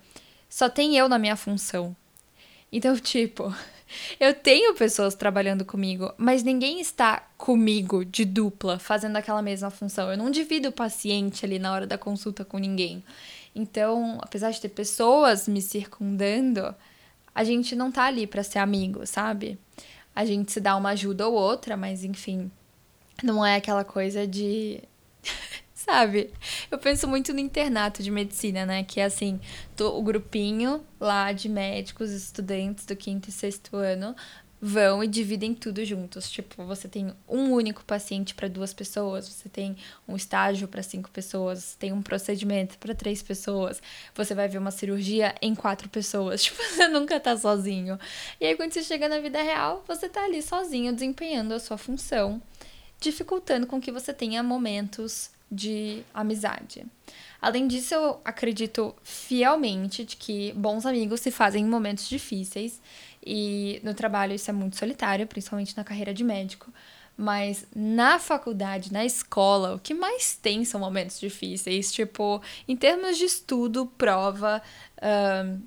só 0.49 0.67
tem 0.67 0.97
eu 0.97 1.07
na 1.07 1.19
minha 1.19 1.35
função. 1.35 1.95
Então, 2.71 2.97
tipo, 2.99 3.53
eu 4.19 4.33
tenho 4.33 4.75
pessoas 4.75 5.15
trabalhando 5.15 5.65
comigo, 5.65 6.13
mas 6.17 6.43
ninguém 6.43 6.79
está 6.79 7.23
comigo 7.37 8.03
de 8.05 8.25
dupla, 8.25 8.79
fazendo 8.79 9.17
aquela 9.17 9.41
mesma 9.41 9.69
função. 9.69 10.11
Eu 10.11 10.17
não 10.17 10.29
divido 10.29 10.69
o 10.69 10.73
paciente 10.73 11.45
ali 11.45 11.59
na 11.59 11.73
hora 11.73 11.87
da 11.87 11.97
consulta 11.97 12.45
com 12.45 12.57
ninguém. 12.57 13.03
Então, 13.55 14.17
apesar 14.21 14.51
de 14.51 14.61
ter 14.61 14.69
pessoas 14.69 15.47
me 15.47 15.61
circundando, 15.61 16.73
a 17.33 17.43
gente 17.43 17.75
não 17.75 17.91
tá 17.91 18.03
ali 18.03 18.27
para 18.27 18.43
ser 18.43 18.59
amigo, 18.59 19.05
sabe? 19.05 19.57
A 20.15 20.25
gente 20.25 20.51
se 20.51 20.59
dá 20.59 20.75
uma 20.75 20.89
ajuda 20.89 21.27
ou 21.27 21.33
outra, 21.33 21.77
mas 21.77 22.03
enfim, 22.03 22.51
não 23.23 23.45
é 23.45 23.55
aquela 23.55 23.83
coisa 23.83 24.27
de 24.27 24.81
sabe? 25.79 26.31
Eu 26.69 26.77
penso 26.77 27.07
muito 27.07 27.33
no 27.33 27.39
internato 27.39 28.03
de 28.03 28.11
medicina, 28.11 28.65
né? 28.65 28.83
Que 28.83 28.99
é 28.99 29.05
assim, 29.05 29.39
o 29.79 30.01
grupinho 30.01 30.83
lá 30.99 31.31
de 31.31 31.47
médicos, 31.47 32.11
estudantes 32.11 32.85
do 32.85 32.95
quinto 32.95 33.29
e 33.29 33.31
sexto 33.31 33.77
ano 33.77 34.15
vão 34.61 35.01
e 35.01 35.07
dividem 35.07 35.53
tudo 35.53 35.85
juntos. 35.85 36.29
Tipo, 36.29 36.65
você 36.65 36.89
tem 36.89 37.13
um 37.27 37.53
único 37.53 37.83
paciente 37.85 38.35
para 38.35 38.49
duas 38.49 38.73
pessoas, 38.73 39.29
você 39.29 39.47
tem 39.47 39.77
um 40.05 40.17
estágio 40.17 40.67
para 40.67 40.83
cinco 40.83 41.09
pessoas, 41.09 41.59
você 41.59 41.77
tem 41.79 41.93
um 41.93 42.01
procedimento 42.01 42.77
para 42.77 42.93
três 42.93 43.23
pessoas, 43.23 43.81
você 44.13 44.35
vai 44.35 44.49
ver 44.49 44.57
uma 44.57 44.71
cirurgia 44.71 45.33
em 45.41 45.55
quatro 45.55 45.87
pessoas. 45.87 46.43
Tipo, 46.49 46.61
você 46.61 46.87
nunca 46.89 47.19
tá 47.21 47.37
sozinho. 47.37 47.97
E 48.41 48.45
aí, 48.45 48.55
quando 48.57 48.73
você 48.73 48.83
chega 48.83 49.07
na 49.07 49.19
vida 49.19 49.41
real, 49.41 49.83
você 49.87 50.09
tá 50.09 50.25
ali 50.25 50.41
sozinho, 50.41 50.91
desempenhando 50.91 51.53
a 51.53 51.59
sua 51.59 51.77
função, 51.77 52.41
dificultando 52.99 53.65
com 53.65 53.79
que 53.79 53.93
você 53.93 54.13
tenha 54.13 54.43
momentos 54.43 55.31
de 55.51 56.03
amizade. 56.13 56.85
Além 57.41 57.67
disso, 57.67 57.93
eu 57.93 58.19
acredito 58.25 58.93
fielmente 59.03 60.03
de 60.03 60.15
que 60.15 60.51
bons 60.53 60.85
amigos 60.85 61.21
se 61.21 61.31
fazem 61.31 61.63
em 61.63 61.69
momentos 61.69 62.07
difíceis 62.07 62.81
e 63.25 63.79
no 63.83 63.93
trabalho 63.93 64.33
isso 64.33 64.49
é 64.49 64.53
muito 64.53 64.77
solitário, 64.77 65.25
principalmente 65.25 65.75
na 65.75 65.83
carreira 65.83 66.13
de 66.13 66.23
médico. 66.23 66.71
Mas 67.17 67.65
na 67.75 68.17
faculdade, 68.17 68.93
na 68.93 69.03
escola, 69.03 69.75
o 69.75 69.79
que 69.79 69.93
mais 69.93 70.37
tem 70.41 70.63
são 70.63 70.79
momentos 70.79 71.19
difíceis. 71.19 71.91
Tipo, 71.91 72.41
em 72.65 72.77
termos 72.77 73.17
de 73.17 73.25
estudo, 73.25 73.85
prova, 73.97 74.61
uh, 74.97 75.61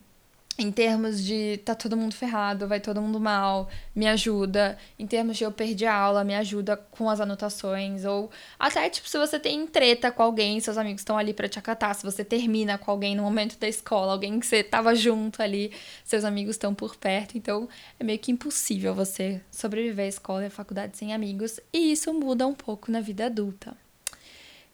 em 0.59 0.71
termos 0.71 1.25
de 1.25 1.59
tá 1.65 1.75
todo 1.75 1.97
mundo 1.97 2.15
ferrado, 2.15 2.69
vai 2.69 2.79
todo 2.79 3.01
mundo 3.01 3.19
mal, 3.19 3.69
me 3.95 4.07
ajuda. 4.07 4.79
Em 4.99 5.07
termos 5.07 5.39
de 5.39 5.45
eu 5.45 5.51
perdi 5.51 5.87
a 5.87 5.95
aula, 5.95 6.25
me 6.25 6.35
ajuda 6.35 6.77
com 6.77 7.09
as 7.09 7.21
anotações. 7.21 8.05
Ou 8.05 8.31
até, 8.59 8.89
tipo, 8.91 9.09
se 9.09 9.19
você 9.19 9.39
tem 9.39 9.67
treta 9.67 10.13
com 10.13 10.23
alguém, 10.23 10.61
seus 10.61 10.77
amigos 10.77 11.01
estão 11.01 11.17
ali 11.17 11.33
para 11.33 11.49
te 11.49 11.59
acatar. 11.59 11.95
Se 11.95 12.05
você 12.05 12.25
termina 12.25 12.77
com 12.77 12.91
alguém 12.91 13.17
no 13.17 13.23
momento 13.23 13.59
da 13.59 13.67
escola, 13.67 14.13
alguém 14.13 14.39
que 14.39 14.47
você 14.47 14.63
tava 14.63 14.95
junto 14.95 15.43
ali, 15.43 15.73
seus 16.05 16.25
amigos 16.25 16.57
estão 16.57 16.75
por 16.75 16.97
perto. 16.97 17.37
Então, 17.37 17.69
é 17.99 18.05
meio 18.05 18.19
que 18.19 18.31
impossível 18.31 18.95
você 18.95 19.41
sobreviver 19.51 20.05
à 20.05 20.09
escola 20.09 20.43
e 20.45 20.47
à 20.47 20.51
faculdade 20.51 20.99
sem 20.99 21.15
amigos. 21.15 21.61
E 21.73 21.93
isso 21.93 22.13
muda 22.13 22.47
um 22.47 22.55
pouco 22.55 22.91
na 22.91 23.01
vida 23.01 23.27
adulta. 23.27 23.82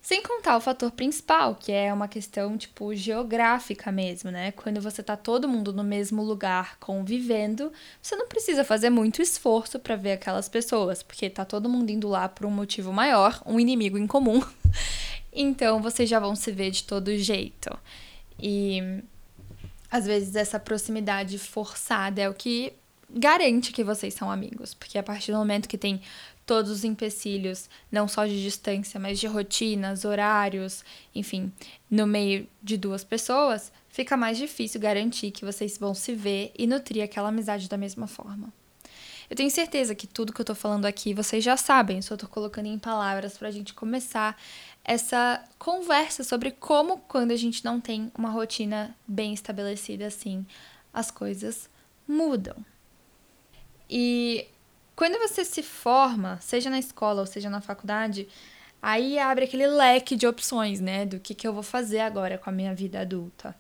Sem 0.08 0.22
contar 0.22 0.56
o 0.56 0.60
fator 0.62 0.90
principal, 0.90 1.54
que 1.54 1.70
é 1.70 1.92
uma 1.92 2.08
questão, 2.08 2.56
tipo, 2.56 2.94
geográfica 2.94 3.92
mesmo, 3.92 4.30
né? 4.30 4.52
Quando 4.52 4.80
você 4.80 5.02
tá 5.02 5.18
todo 5.18 5.46
mundo 5.46 5.70
no 5.70 5.84
mesmo 5.84 6.22
lugar 6.22 6.78
convivendo, 6.78 7.70
você 8.00 8.16
não 8.16 8.26
precisa 8.26 8.64
fazer 8.64 8.88
muito 8.88 9.20
esforço 9.20 9.78
para 9.78 9.96
ver 9.96 10.12
aquelas 10.12 10.48
pessoas, 10.48 11.02
porque 11.02 11.28
tá 11.28 11.44
todo 11.44 11.68
mundo 11.68 11.90
indo 11.90 12.08
lá 12.08 12.26
por 12.26 12.46
um 12.46 12.50
motivo 12.50 12.90
maior, 12.90 13.42
um 13.44 13.60
inimigo 13.60 13.98
em 13.98 14.06
comum. 14.06 14.42
então, 15.30 15.82
vocês 15.82 16.08
já 16.08 16.18
vão 16.18 16.34
se 16.34 16.50
ver 16.52 16.70
de 16.70 16.84
todo 16.84 17.14
jeito. 17.18 17.68
E 18.40 19.02
às 19.90 20.06
vezes 20.06 20.34
essa 20.34 20.58
proximidade 20.58 21.38
forçada 21.38 22.22
é 22.22 22.30
o 22.30 22.32
que 22.32 22.72
garante 23.10 23.72
que 23.72 23.84
vocês 23.84 24.14
são 24.14 24.30
amigos, 24.30 24.72
porque 24.72 24.96
a 24.96 25.02
partir 25.02 25.32
do 25.32 25.36
momento 25.38 25.68
que 25.68 25.76
tem 25.76 26.00
todos 26.48 26.70
os 26.70 26.82
empecilhos, 26.82 27.68
não 27.92 28.08
só 28.08 28.24
de 28.24 28.42
distância, 28.42 28.98
mas 28.98 29.20
de 29.20 29.26
rotinas, 29.26 30.06
horários, 30.06 30.82
enfim, 31.14 31.52
no 31.90 32.06
meio 32.06 32.48
de 32.62 32.78
duas 32.78 33.04
pessoas, 33.04 33.70
fica 33.90 34.16
mais 34.16 34.38
difícil 34.38 34.80
garantir 34.80 35.30
que 35.30 35.44
vocês 35.44 35.76
vão 35.76 35.92
se 35.92 36.14
ver 36.14 36.50
e 36.58 36.66
nutrir 36.66 37.04
aquela 37.04 37.28
amizade 37.28 37.68
da 37.68 37.76
mesma 37.76 38.06
forma. 38.06 38.50
Eu 39.28 39.36
tenho 39.36 39.50
certeza 39.50 39.94
que 39.94 40.06
tudo 40.06 40.32
que 40.32 40.40
eu 40.40 40.44
tô 40.44 40.54
falando 40.54 40.86
aqui 40.86 41.12
vocês 41.12 41.44
já 41.44 41.54
sabem, 41.54 42.00
só 42.00 42.16
tô 42.16 42.26
colocando 42.26 42.64
em 42.64 42.78
palavras 42.78 43.36
pra 43.36 43.50
gente 43.50 43.74
começar 43.74 44.34
essa 44.82 45.44
conversa 45.58 46.24
sobre 46.24 46.50
como, 46.50 46.96
quando 47.00 47.32
a 47.32 47.36
gente 47.36 47.62
não 47.62 47.78
tem 47.78 48.10
uma 48.16 48.30
rotina 48.30 48.96
bem 49.06 49.34
estabelecida 49.34 50.06
assim, 50.06 50.46
as 50.94 51.10
coisas 51.10 51.68
mudam. 52.08 52.56
E 53.90 54.46
quando 54.98 55.16
você 55.16 55.44
se 55.44 55.62
forma, 55.62 56.40
seja 56.40 56.68
na 56.68 56.78
escola 56.80 57.20
ou 57.20 57.26
seja 57.26 57.48
na 57.48 57.60
faculdade, 57.60 58.26
aí 58.82 59.16
abre 59.16 59.44
aquele 59.44 59.68
leque 59.68 60.16
de 60.16 60.26
opções, 60.26 60.80
né? 60.80 61.06
Do 61.06 61.20
que, 61.20 61.36
que 61.36 61.46
eu 61.46 61.52
vou 61.52 61.62
fazer 61.62 62.00
agora 62.00 62.36
com 62.36 62.50
a 62.50 62.52
minha 62.52 62.74
vida 62.74 62.98
adulta. 62.98 63.54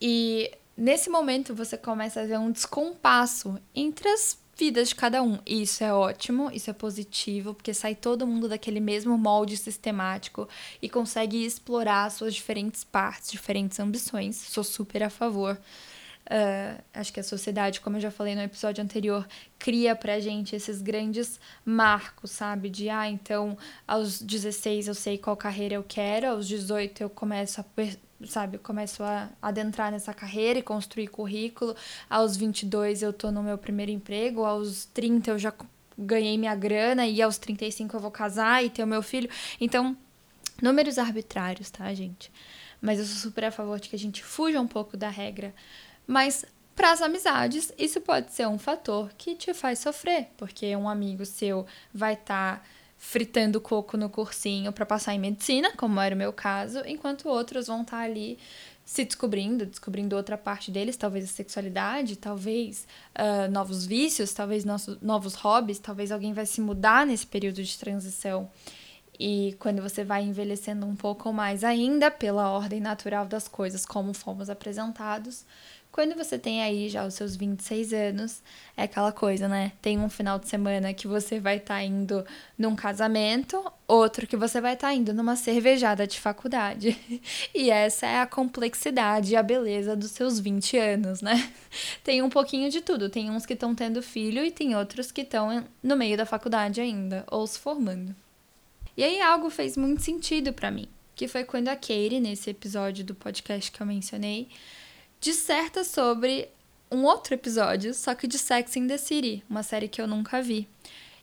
E 0.00 0.50
nesse 0.76 1.08
momento 1.08 1.54
você 1.54 1.78
começa 1.78 2.22
a 2.22 2.26
ver 2.26 2.40
um 2.40 2.50
descompasso 2.50 3.56
entre 3.72 4.08
as 4.08 4.36
vidas 4.56 4.88
de 4.88 4.96
cada 4.96 5.22
um. 5.22 5.38
E 5.46 5.62
isso 5.62 5.84
é 5.84 5.92
ótimo, 5.92 6.50
isso 6.52 6.70
é 6.70 6.72
positivo, 6.72 7.54
porque 7.54 7.72
sai 7.72 7.94
todo 7.94 8.26
mundo 8.26 8.48
daquele 8.48 8.80
mesmo 8.80 9.16
molde 9.16 9.56
sistemático 9.56 10.48
e 10.82 10.88
consegue 10.88 11.46
explorar 11.46 12.10
suas 12.10 12.34
diferentes 12.34 12.82
partes, 12.82 13.30
diferentes 13.30 13.78
ambições. 13.78 14.34
Sou 14.34 14.64
super 14.64 15.04
a 15.04 15.08
favor. 15.08 15.56
Uh, 16.26 16.82
acho 16.92 17.12
que 17.12 17.20
a 17.20 17.22
sociedade, 17.22 17.80
como 17.80 17.96
eu 17.96 18.00
já 18.00 18.10
falei 18.10 18.34
no 18.34 18.42
episódio 18.42 18.82
anterior, 18.82 19.26
cria 19.58 19.94
pra 19.94 20.18
gente 20.18 20.56
esses 20.56 20.82
grandes 20.82 21.38
marcos, 21.64 22.32
sabe? 22.32 22.68
De, 22.68 22.88
ah, 22.88 23.08
então 23.08 23.56
aos 23.86 24.20
16 24.20 24.88
eu 24.88 24.94
sei 24.94 25.18
qual 25.18 25.36
carreira 25.36 25.76
eu 25.76 25.84
quero, 25.86 26.26
aos 26.26 26.48
18 26.48 27.02
eu 27.02 27.10
começo 27.10 27.60
a 27.60 27.64
sabe, 28.24 28.56
eu 28.56 28.60
começo 28.60 29.02
a 29.02 29.28
adentrar 29.40 29.92
nessa 29.92 30.12
carreira 30.14 30.58
e 30.58 30.62
construir 30.62 31.08
currículo. 31.08 31.76
Aos 32.08 32.36
22 32.36 33.02
eu 33.02 33.12
tô 33.12 33.30
no 33.30 33.42
meu 33.42 33.58
primeiro 33.58 33.92
emprego, 33.92 34.44
aos 34.44 34.86
30 34.86 35.30
eu 35.30 35.38
já 35.38 35.52
ganhei 35.98 36.36
minha 36.36 36.54
grana 36.54 37.06
e 37.06 37.20
aos 37.22 37.38
35 37.38 37.96
eu 37.96 38.00
vou 38.00 38.10
casar 38.10 38.64
e 38.64 38.70
ter 38.70 38.82
o 38.82 38.86
meu 38.86 39.02
filho. 39.02 39.28
Então, 39.60 39.96
números 40.60 40.98
arbitrários, 40.98 41.70
tá, 41.70 41.92
gente? 41.94 42.32
Mas 42.80 42.98
eu 42.98 43.04
sou 43.04 43.16
super 43.16 43.44
a 43.44 43.50
favor 43.50 43.78
de 43.80 43.88
que 43.88 43.96
a 43.96 43.98
gente 43.98 44.22
fuja 44.22 44.60
um 44.60 44.66
pouco 44.66 44.96
da 44.96 45.08
regra. 45.08 45.54
Mas 46.06 46.44
para 46.74 46.92
as 46.92 47.00
amizades, 47.00 47.72
isso 47.78 48.00
pode 48.00 48.32
ser 48.32 48.46
um 48.46 48.58
fator 48.58 49.10
que 49.16 49.34
te 49.34 49.54
faz 49.54 49.78
sofrer, 49.78 50.28
porque 50.36 50.76
um 50.76 50.88
amigo 50.88 51.24
seu 51.24 51.66
vai 51.92 52.12
estar 52.12 52.58
tá 52.58 52.62
fritando 52.98 53.60
coco 53.60 53.96
no 53.96 54.08
cursinho 54.08 54.72
para 54.72 54.84
passar 54.84 55.14
em 55.14 55.18
medicina, 55.18 55.72
como 55.76 56.00
era 56.00 56.14
o 56.14 56.18
meu 56.18 56.32
caso, 56.32 56.82
enquanto 56.86 57.28
outros 57.28 57.66
vão 57.66 57.82
estar 57.82 57.98
tá 57.98 58.02
ali 58.02 58.38
se 58.84 59.04
descobrindo, 59.04 59.66
descobrindo 59.66 60.14
outra 60.14 60.38
parte 60.38 60.70
deles, 60.70 60.96
talvez 60.96 61.24
a 61.24 61.28
sexualidade, 61.28 62.14
talvez 62.16 62.86
uh, 63.18 63.50
novos 63.50 63.84
vícios, 63.84 64.32
talvez 64.32 64.64
nosso, 64.64 64.96
novos 65.02 65.34
hobbies, 65.34 65.80
talvez 65.80 66.12
alguém 66.12 66.32
vai 66.32 66.46
se 66.46 66.60
mudar 66.60 67.04
nesse 67.04 67.26
período 67.26 67.62
de 67.62 67.78
transição. 67.78 68.48
E 69.18 69.56
quando 69.58 69.82
você 69.82 70.04
vai 70.04 70.22
envelhecendo 70.22 70.86
um 70.86 70.94
pouco 70.94 71.32
mais 71.32 71.64
ainda, 71.64 72.10
pela 72.10 72.50
ordem 72.50 72.80
natural 72.80 73.26
das 73.26 73.48
coisas, 73.48 73.84
como 73.84 74.12
fomos 74.12 74.48
apresentados, 74.48 75.44
quando 75.96 76.14
você 76.14 76.38
tem 76.38 76.62
aí 76.62 76.90
já 76.90 77.06
os 77.06 77.14
seus 77.14 77.36
26 77.36 77.94
anos, 77.94 78.42
é 78.76 78.82
aquela 78.82 79.10
coisa, 79.10 79.48
né? 79.48 79.72
Tem 79.80 79.98
um 79.98 80.10
final 80.10 80.38
de 80.38 80.46
semana 80.46 80.92
que 80.92 81.08
você 81.08 81.40
vai 81.40 81.56
estar 81.56 81.76
tá 81.76 81.82
indo 81.82 82.22
num 82.58 82.76
casamento, 82.76 83.64
outro 83.88 84.26
que 84.26 84.36
você 84.36 84.60
vai 84.60 84.74
estar 84.74 84.88
tá 84.88 84.94
indo 84.94 85.14
numa 85.14 85.36
cervejada 85.36 86.06
de 86.06 86.20
faculdade. 86.20 86.94
E 87.54 87.70
essa 87.70 88.04
é 88.04 88.20
a 88.20 88.26
complexidade 88.26 89.32
e 89.32 89.36
a 89.36 89.42
beleza 89.42 89.96
dos 89.96 90.10
seus 90.10 90.38
20 90.38 90.76
anos, 90.76 91.22
né? 91.22 91.50
Tem 92.04 92.20
um 92.20 92.28
pouquinho 92.28 92.70
de 92.70 92.82
tudo. 92.82 93.08
Tem 93.08 93.30
uns 93.30 93.46
que 93.46 93.54
estão 93.54 93.74
tendo 93.74 94.02
filho 94.02 94.44
e 94.44 94.50
tem 94.50 94.76
outros 94.76 95.10
que 95.10 95.22
estão 95.22 95.64
no 95.82 95.96
meio 95.96 96.18
da 96.18 96.26
faculdade 96.26 96.78
ainda, 96.78 97.24
ou 97.30 97.46
se 97.46 97.58
formando. 97.58 98.14
E 98.94 99.02
aí 99.02 99.18
algo 99.22 99.48
fez 99.48 99.78
muito 99.78 100.02
sentido 100.02 100.52
para 100.52 100.70
mim, 100.70 100.88
que 101.14 101.26
foi 101.26 101.44
quando 101.44 101.68
a 101.68 101.74
Katie, 101.74 102.20
nesse 102.20 102.50
episódio 102.50 103.02
do 103.02 103.14
podcast 103.14 103.72
que 103.72 103.80
eu 103.80 103.86
mencionei, 103.86 104.50
disserta 105.20 105.84
sobre 105.84 106.48
um 106.90 107.04
outro 107.04 107.34
episódio, 107.34 107.92
só 107.94 108.14
que 108.14 108.26
de 108.26 108.38
Sex 108.38 108.76
in 108.76 108.86
the 108.86 108.96
City, 108.96 109.42
uma 109.48 109.62
série 109.62 109.88
que 109.88 110.00
eu 110.00 110.06
nunca 110.06 110.40
vi. 110.40 110.68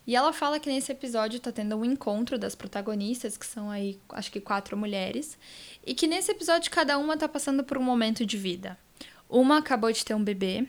E 0.06 0.14
ela 0.14 0.32
fala 0.32 0.60
que 0.60 0.68
nesse 0.68 0.92
episódio 0.92 1.40
tá 1.40 1.50
tendo 1.50 1.76
um 1.76 1.84
encontro 1.84 2.38
das 2.38 2.54
protagonistas, 2.54 3.36
que 3.36 3.46
são 3.46 3.70
aí, 3.70 3.98
acho 4.10 4.30
que 4.30 4.40
quatro 4.40 4.76
mulheres, 4.76 5.38
e 5.86 5.94
que 5.94 6.06
nesse 6.06 6.30
episódio 6.30 6.70
cada 6.70 6.98
uma 6.98 7.16
tá 7.16 7.26
passando 7.26 7.64
por 7.64 7.78
um 7.78 7.82
momento 7.82 8.26
de 8.26 8.36
vida. 8.36 8.78
Uma 9.28 9.58
acabou 9.58 9.90
de 9.90 10.04
ter 10.04 10.14
um 10.14 10.22
bebê, 10.22 10.66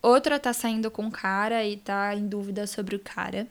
outra 0.00 0.38
tá 0.38 0.52
saindo 0.52 0.90
com 0.90 1.02
um 1.02 1.10
cara 1.10 1.64
e 1.66 1.76
tá 1.76 2.14
em 2.14 2.28
dúvida 2.28 2.66
sobre 2.66 2.94
o 2.94 3.00
cara. 3.00 3.48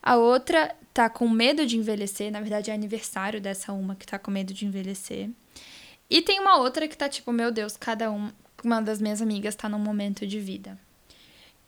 A 0.00 0.16
outra 0.16 0.74
tá 0.94 1.10
com 1.10 1.28
medo 1.28 1.66
de 1.66 1.76
envelhecer, 1.76 2.30
na 2.30 2.40
verdade 2.40 2.70
é 2.70 2.74
aniversário 2.74 3.40
dessa 3.40 3.72
uma 3.72 3.96
que 3.96 4.06
tá 4.06 4.18
com 4.18 4.30
medo 4.30 4.54
de 4.54 4.64
envelhecer. 4.64 5.28
E 6.08 6.22
tem 6.22 6.38
uma 6.38 6.58
outra 6.58 6.86
que 6.86 6.96
tá 6.96 7.08
tipo, 7.08 7.32
meu 7.32 7.50
Deus, 7.50 7.76
cada 7.76 8.10
um, 8.12 8.30
uma 8.64 8.80
das 8.80 9.00
minhas 9.00 9.20
amigas 9.20 9.54
está 9.54 9.68
num 9.68 9.78
momento 9.78 10.26
de 10.26 10.40
vida. 10.40 10.78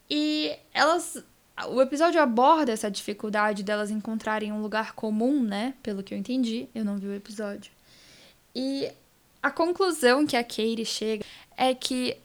E 0.09 0.57
elas. 0.73 1.23
O 1.69 1.81
episódio 1.81 2.21
aborda 2.21 2.73
essa 2.73 2.91
dificuldade 2.91 3.63
delas 3.63 3.89
encontrarem 3.89 4.53
um 4.53 4.61
lugar 4.61 4.93
comum, 4.95 5.41
né? 5.41 5.75
Pelo 5.83 6.03
que 6.03 6.13
eu 6.13 6.19
entendi, 6.19 6.69
eu 6.75 6.85
não 6.85 6.99
vi 6.99 7.07
o 7.07 7.15
episódio. 7.15 7.71
E 8.53 8.91
a 9.41 9.51
conclusão 9.51 10.27
que 10.27 10.37
a 10.37 10.43
Katie 10.43 10.85
chega 10.85 11.25
é 11.57 11.73
que 11.73 12.17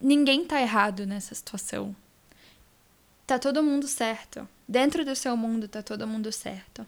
ninguém 0.00 0.44
tá 0.44 0.60
errado 0.60 1.06
nessa 1.06 1.34
situação. 1.34 1.94
Tá 3.24 3.38
todo 3.38 3.62
mundo 3.62 3.86
certo. 3.86 4.48
Dentro 4.66 5.04
do 5.04 5.14
seu 5.14 5.36
mundo 5.36 5.68
tá 5.68 5.80
todo 5.80 6.06
mundo 6.06 6.32
certo. 6.32 6.84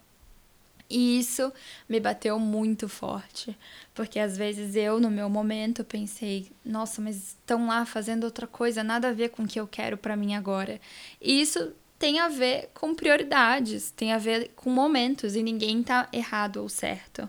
E 0.96 1.18
isso 1.18 1.52
me 1.88 1.98
bateu 1.98 2.38
muito 2.38 2.88
forte, 2.88 3.58
porque 3.92 4.20
às 4.20 4.36
vezes 4.36 4.76
eu, 4.76 5.00
no 5.00 5.10
meu 5.10 5.28
momento, 5.28 5.82
pensei: 5.82 6.52
nossa, 6.64 7.02
mas 7.02 7.16
estão 7.16 7.66
lá 7.66 7.84
fazendo 7.84 8.22
outra 8.22 8.46
coisa, 8.46 8.84
nada 8.84 9.08
a 9.08 9.12
ver 9.12 9.30
com 9.30 9.42
o 9.42 9.48
que 9.48 9.58
eu 9.58 9.66
quero 9.66 9.98
para 9.98 10.14
mim 10.14 10.36
agora. 10.36 10.80
E 11.20 11.40
isso 11.40 11.72
tem 11.98 12.20
a 12.20 12.28
ver 12.28 12.70
com 12.72 12.94
prioridades, 12.94 13.90
tem 13.90 14.12
a 14.12 14.18
ver 14.18 14.52
com 14.54 14.70
momentos, 14.70 15.34
e 15.34 15.42
ninguém 15.42 15.82
tá 15.82 16.08
errado 16.12 16.58
ou 16.58 16.68
certo. 16.68 17.28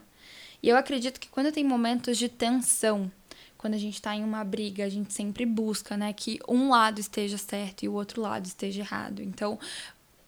E 0.62 0.70
eu 0.70 0.78
acredito 0.78 1.20
que 1.20 1.28
quando 1.28 1.52
tem 1.52 1.64
momentos 1.64 2.20
de 2.20 2.30
tensão, 2.30 3.12
quando 3.58 3.74
a 3.74 3.80
gente 3.80 3.96
está 3.96 4.16
em 4.16 4.24
uma 4.24 4.44
briga, 4.44 4.86
a 4.86 4.90
gente 4.90 5.12
sempre 5.12 5.44
busca, 5.44 5.98
né, 5.98 6.14
que 6.14 6.40
um 6.48 6.70
lado 6.70 7.00
esteja 7.00 7.36
certo 7.36 7.82
e 7.82 7.90
o 7.90 7.94
outro 7.94 8.22
lado 8.22 8.46
esteja 8.46 8.82
errado. 8.82 9.24
Então, 9.24 9.58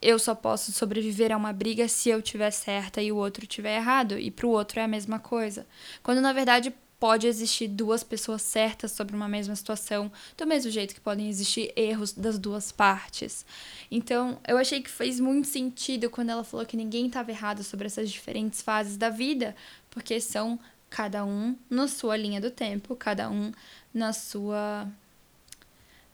eu 0.01 0.19
só 0.19 0.35
posso 0.35 0.71
sobreviver 0.71 1.31
a 1.31 1.37
uma 1.37 1.53
briga 1.53 1.87
se 1.87 2.09
eu 2.09 2.21
tiver 2.21 2.51
certa 2.51 3.01
e 3.01 3.11
o 3.11 3.17
outro 3.17 3.47
tiver 3.47 3.77
errado, 3.77 4.17
e 4.17 4.29
pro 4.29 4.49
outro 4.49 4.79
é 4.79 4.83
a 4.83 4.87
mesma 4.87 5.19
coisa. 5.19 5.65
Quando 6.03 6.21
na 6.21 6.33
verdade 6.33 6.73
pode 6.99 7.27
existir 7.27 7.67
duas 7.67 8.03
pessoas 8.03 8.41
certas 8.41 8.91
sobre 8.91 9.15
uma 9.15 9.27
mesma 9.27 9.55
situação, 9.55 10.11
do 10.35 10.47
mesmo 10.47 10.71
jeito 10.71 10.95
que 10.95 11.01
podem 11.01 11.29
existir 11.29 11.71
erros 11.75 12.11
das 12.11 12.39
duas 12.39 12.71
partes. 12.71 13.45
Então, 13.91 14.39
eu 14.47 14.57
achei 14.57 14.81
que 14.81 14.89
fez 14.89 15.19
muito 15.19 15.47
sentido 15.47 16.09
quando 16.09 16.31
ela 16.31 16.43
falou 16.43 16.65
que 16.65 16.77
ninguém 16.77 17.07
estava 17.07 17.31
errado 17.31 17.63
sobre 17.63 17.85
essas 17.85 18.09
diferentes 18.09 18.61
fases 18.61 18.97
da 18.97 19.09
vida, 19.09 19.55
porque 19.91 20.19
são 20.19 20.59
cada 20.89 21.23
um 21.23 21.55
na 21.69 21.87
sua 21.87 22.17
linha 22.17 22.41
do 22.41 22.49
tempo, 22.49 22.95
cada 22.95 23.29
um 23.29 23.51
na 23.93 24.13
sua 24.13 24.87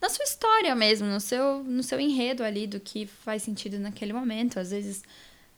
na 0.04 0.10
sua 0.10 0.26
história 0.26 0.76
mesmo, 0.76 1.08
no 1.08 1.22
seu, 1.22 1.64
no 1.64 1.82
seu 1.82 1.98
enredo 1.98 2.44
ali 2.44 2.68
do 2.68 2.78
que 2.78 3.06
faz 3.06 3.42
sentido 3.42 3.80
naquele 3.80 4.12
momento. 4.12 4.60
Às 4.60 4.72
vezes, 4.72 5.02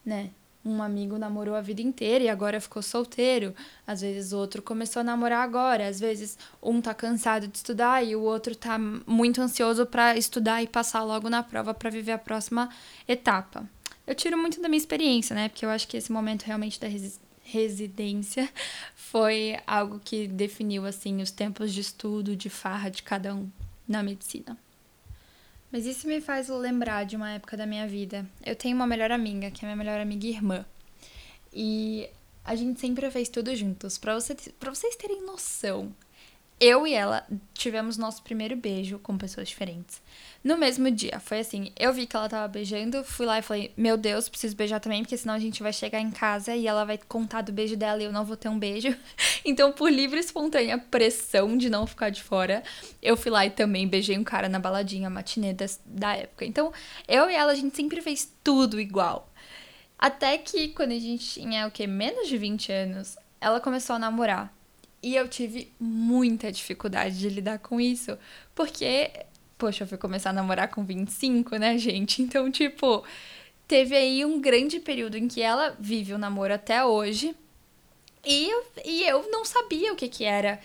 né, 0.05 0.29
um 0.63 0.83
amigo 0.83 1.17
namorou 1.17 1.55
a 1.55 1.61
vida 1.61 1.81
inteira 1.81 2.25
e 2.25 2.29
agora 2.29 2.61
ficou 2.61 2.83
solteiro. 2.83 3.55
Às 3.87 4.01
vezes 4.01 4.33
outro 4.33 4.61
começou 4.61 4.99
a 4.99 5.03
namorar 5.03 5.43
agora. 5.43 5.87
Às 5.87 5.99
vezes 5.99 6.37
um 6.61 6.79
tá 6.79 6.93
cansado 6.93 7.47
de 7.47 7.57
estudar 7.57 8.05
e 8.05 8.15
o 8.15 8.21
outro 8.21 8.55
tá 8.55 8.77
muito 8.77 9.41
ansioso 9.41 9.83
para 9.83 10.15
estudar 10.15 10.61
e 10.61 10.67
passar 10.67 11.01
logo 11.03 11.27
na 11.27 11.41
prova 11.41 11.73
para 11.73 11.89
viver 11.89 12.11
a 12.11 12.19
próxima 12.19 12.69
etapa. 13.07 13.67
Eu 14.05 14.13
tiro 14.13 14.37
muito 14.37 14.61
da 14.61 14.69
minha 14.69 14.77
experiência, 14.77 15.35
né? 15.35 15.49
Porque 15.49 15.65
eu 15.65 15.71
acho 15.71 15.87
que 15.87 15.97
esse 15.97 16.11
momento 16.11 16.43
realmente 16.43 16.79
da 16.79 16.87
resi 16.87 17.19
residência 17.47 18.47
foi 18.95 19.57
algo 19.65 19.99
que 20.03 20.27
definiu 20.27 20.85
assim 20.85 21.19
os 21.21 21.31
tempos 21.31 21.73
de 21.73 21.81
estudo, 21.81 22.35
de 22.35 22.49
farra 22.49 22.89
de 22.89 23.01
cada 23.01 23.33
um 23.33 23.49
na 23.87 24.03
medicina. 24.03 24.57
Mas 25.71 25.85
isso 25.85 26.07
me 26.07 26.21
faz 26.21 26.47
lembrar 26.47 27.05
de 27.05 27.15
uma 27.15 27.31
época 27.31 27.57
da 27.57 27.65
minha 27.65 27.87
vida. 27.87 28.25
Eu 28.45 28.55
tenho 28.55 28.75
uma 28.75 28.87
melhor 28.87 29.11
amiga, 29.11 29.51
que 29.51 29.65
é 29.65 29.67
minha 29.67 29.75
melhor 29.75 29.99
amiga 29.99 30.25
irmã. 30.25 30.65
E 31.51 32.09
a 32.43 32.55
gente 32.55 32.79
sempre 32.79 33.09
fez 33.11 33.27
tudo 33.27 33.55
juntos. 33.55 33.97
Para 33.97 34.13
você, 34.13 34.35
pra 34.59 34.73
vocês 34.73 34.95
terem 34.95 35.25
noção, 35.25 35.93
eu 36.59 36.87
e 36.87 36.93
ela 36.93 37.25
tivemos 37.53 37.97
nosso 37.97 38.23
primeiro 38.23 38.55
beijo 38.55 38.97
com 38.99 39.17
pessoas 39.17 39.49
diferentes. 39.49 40.01
No 40.43 40.57
mesmo 40.57 40.89
dia. 40.89 41.19
Foi 41.19 41.39
assim, 41.39 41.71
eu 41.77 41.91
vi 41.91 42.05
que 42.05 42.15
ela 42.15 42.29
tava 42.29 42.47
beijando, 42.47 43.03
fui 43.03 43.25
lá 43.25 43.39
e 43.39 43.41
falei, 43.41 43.73
meu 43.75 43.97
Deus, 43.97 44.29
preciso 44.29 44.55
beijar 44.55 44.79
também, 44.79 45.01
porque 45.01 45.17
senão 45.17 45.33
a 45.33 45.39
gente 45.39 45.61
vai 45.61 45.73
chegar 45.73 45.99
em 45.99 46.11
casa 46.11 46.55
e 46.55 46.67
ela 46.67 46.85
vai 46.85 46.97
contar 46.97 47.41
do 47.41 47.51
beijo 47.51 47.75
dela 47.75 48.01
e 48.01 48.05
eu 48.05 48.11
não 48.11 48.23
vou 48.23 48.37
ter 48.37 48.49
um 48.49 48.59
beijo. 48.59 48.95
Então, 49.47 49.71
por 49.71 49.91
livre 49.91 50.17
e 50.17 50.21
espontânea 50.21 50.75
pressão 50.75 51.55
de 51.55 51.69
não 51.69 51.85
ficar 51.85 52.09
de 52.09 52.23
fora, 52.23 52.63
eu 52.99 53.15
fui 53.15 53.29
lá 53.29 53.45
e 53.45 53.51
também 53.51 53.87
beijei 53.87 54.17
um 54.17 54.23
cara 54.23 54.49
na 54.49 54.57
baladinha 54.57 55.07
matinê 55.07 55.55
da 55.85 56.15
época. 56.15 56.45
Então, 56.45 56.73
eu 57.07 57.29
e 57.29 57.35
ela, 57.35 57.51
a 57.51 57.55
gente 57.55 57.75
sempre 57.75 58.01
fez 58.01 58.33
tudo 58.43 58.81
igual. 58.81 59.31
Até 59.99 60.35
que 60.39 60.69
quando 60.69 60.93
a 60.93 60.99
gente 60.99 61.25
tinha 61.25 61.67
o 61.67 61.71
que? 61.71 61.85
Menos 61.85 62.27
de 62.27 62.39
20 62.39 62.71
anos, 62.71 63.15
ela 63.39 63.59
começou 63.59 63.97
a 63.97 63.99
namorar. 63.99 64.51
E 65.05 65.15
eu 65.15 65.27
tive 65.27 65.71
muita 65.79 66.51
dificuldade 66.51 67.19
de 67.19 67.29
lidar 67.29 67.59
com 67.59 67.79
isso, 67.79 68.17
porque, 68.55 69.11
poxa, 69.55 69.83
eu 69.83 69.87
fui 69.87 69.99
começar 69.99 70.31
a 70.31 70.33
namorar 70.33 70.67
com 70.69 70.83
25, 70.83 71.57
né, 71.57 71.77
gente? 71.77 72.23
Então, 72.23 72.49
tipo, 72.49 73.05
teve 73.67 73.95
aí 73.95 74.25
um 74.25 74.41
grande 74.41 74.79
período 74.79 75.15
em 75.15 75.27
que 75.27 75.43
ela 75.43 75.77
vive 75.79 76.11
o 76.11 76.17
namoro 76.17 76.55
até 76.55 76.83
hoje. 76.83 77.35
E 78.25 78.49
eu, 78.49 78.65
e 78.83 79.03
eu 79.03 79.29
não 79.29 79.45
sabia 79.45 79.93
o 79.93 79.95
que, 79.95 80.07
que 80.07 80.23
era 80.23 80.59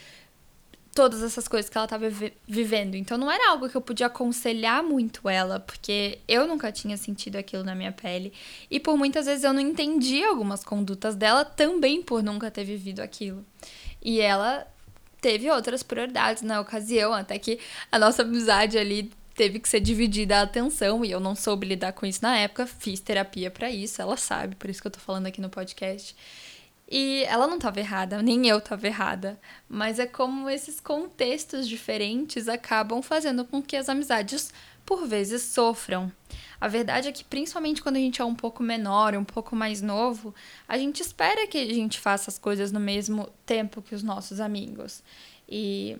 todas 0.94 1.23
essas 1.23 1.47
coisas 1.47 1.70
que 1.70 1.76
ela 1.76 1.85
estava 1.85 2.06
vivendo. 2.49 2.94
Então 2.94 3.18
não 3.18 3.30
era 3.30 3.50
algo 3.50 3.68
que 3.68 3.76
eu 3.76 3.80
podia 3.82 4.06
aconselhar 4.06 4.82
muito 4.82 5.28
ela, 5.28 5.61
porque 5.61 6.18
eu 6.26 6.47
nunca 6.47 6.73
tinha 6.73 6.97
sentido 6.97 7.37
aquilo 7.37 7.62
na 7.62 7.75
minha 7.75 7.92
pele. 7.92 8.32
E 8.70 8.80
por 8.80 8.97
muitas 8.97 9.26
vezes 9.26 9.44
eu 9.44 9.52
não 9.52 9.61
entendia 9.61 10.28
algumas 10.28 10.64
condutas 10.64 11.14
dela 11.14 11.44
também 11.44 12.02
por 12.02 12.23
nunca 12.23 12.50
ter 12.50 12.64
vivido 12.64 13.00
aquilo. 13.00 13.44
E 14.02 14.21
ela 14.21 14.66
teve 15.21 15.50
outras 15.50 15.83
prioridades 15.83 16.42
na 16.42 16.61
ocasião, 16.61 17.12
até 17.12 17.38
que 17.38 17.59
a 17.90 17.99
nossa 17.99 18.23
amizade 18.23 18.78
ali 18.78 19.12
teve 19.35 19.59
que 19.59 19.69
ser 19.69 19.80
dividida 19.80 20.38
a 20.38 20.42
atenção 20.42 21.04
e 21.04 21.11
eu 21.11 21.21
não 21.21 21.35
soube 21.35 21.66
lidar 21.66 21.92
com 21.92 22.04
isso 22.04 22.21
na 22.23 22.37
época, 22.37 22.66
fiz 22.66 23.00
terapia 23.00 23.50
para 23.50 23.71
isso, 23.71 24.02
ela 24.02 24.16
sabe, 24.16 24.54
por 24.57 24.69
isso 24.69 24.80
que 24.80 24.87
eu 24.87 24.92
tô 24.92 25.00
falando 25.00 25.26
aqui 25.26 25.40
no 25.40 25.49
podcast. 25.49 26.14
E 26.90 27.23
ela 27.25 27.47
não 27.47 27.54
estava 27.54 27.78
errada, 27.78 28.21
nem 28.21 28.49
eu 28.49 28.59
estava 28.59 28.87
errada, 28.87 29.38
mas 29.69 30.00
é 30.00 30.07
como 30.07 30.50
esses 30.50 30.80
contextos 30.80 31.69
diferentes 31.69 32.49
acabam 32.49 33.00
fazendo 33.00 33.45
com 33.45 33.62
que 33.62 33.76
as 33.76 33.88
amizades 33.88 34.52
por 34.85 35.07
vezes 35.07 35.42
sofram. 35.42 36.11
A 36.61 36.69
verdade 36.69 37.09
é 37.09 37.12
que, 37.12 37.25
principalmente 37.25 37.83
quando 37.83 37.97
a 37.97 38.00
gente 38.00 38.21
é 38.21 38.25
um 38.25 38.35
pouco 38.35 38.62
menor, 38.62 39.14
um 39.14 39.25
pouco 39.25 39.57
mais 39.57 39.81
novo, 39.81 40.35
a 40.69 40.76
gente 40.76 41.00
espera 41.00 41.47
que 41.47 41.57
a 41.57 41.75
gente 41.75 41.99
faça 41.99 42.31
as 42.31 42.38
coisas 42.38 42.71
no 42.71 42.79
mesmo 42.79 43.29
tempo 43.47 43.81
que 43.81 43.95
os 43.95 44.02
nossos 44.02 44.40
amigos. 44.40 45.02
E, 45.49 45.97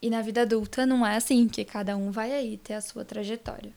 e 0.00 0.10
na 0.10 0.20
vida 0.20 0.42
adulta 0.42 0.84
não 0.84 1.06
é 1.06 1.16
assim, 1.16 1.48
que 1.48 1.64
cada 1.64 1.96
um 1.96 2.10
vai 2.10 2.32
aí 2.32 2.58
ter 2.58 2.74
a 2.74 2.82
sua 2.82 3.04
trajetória. 3.04 3.72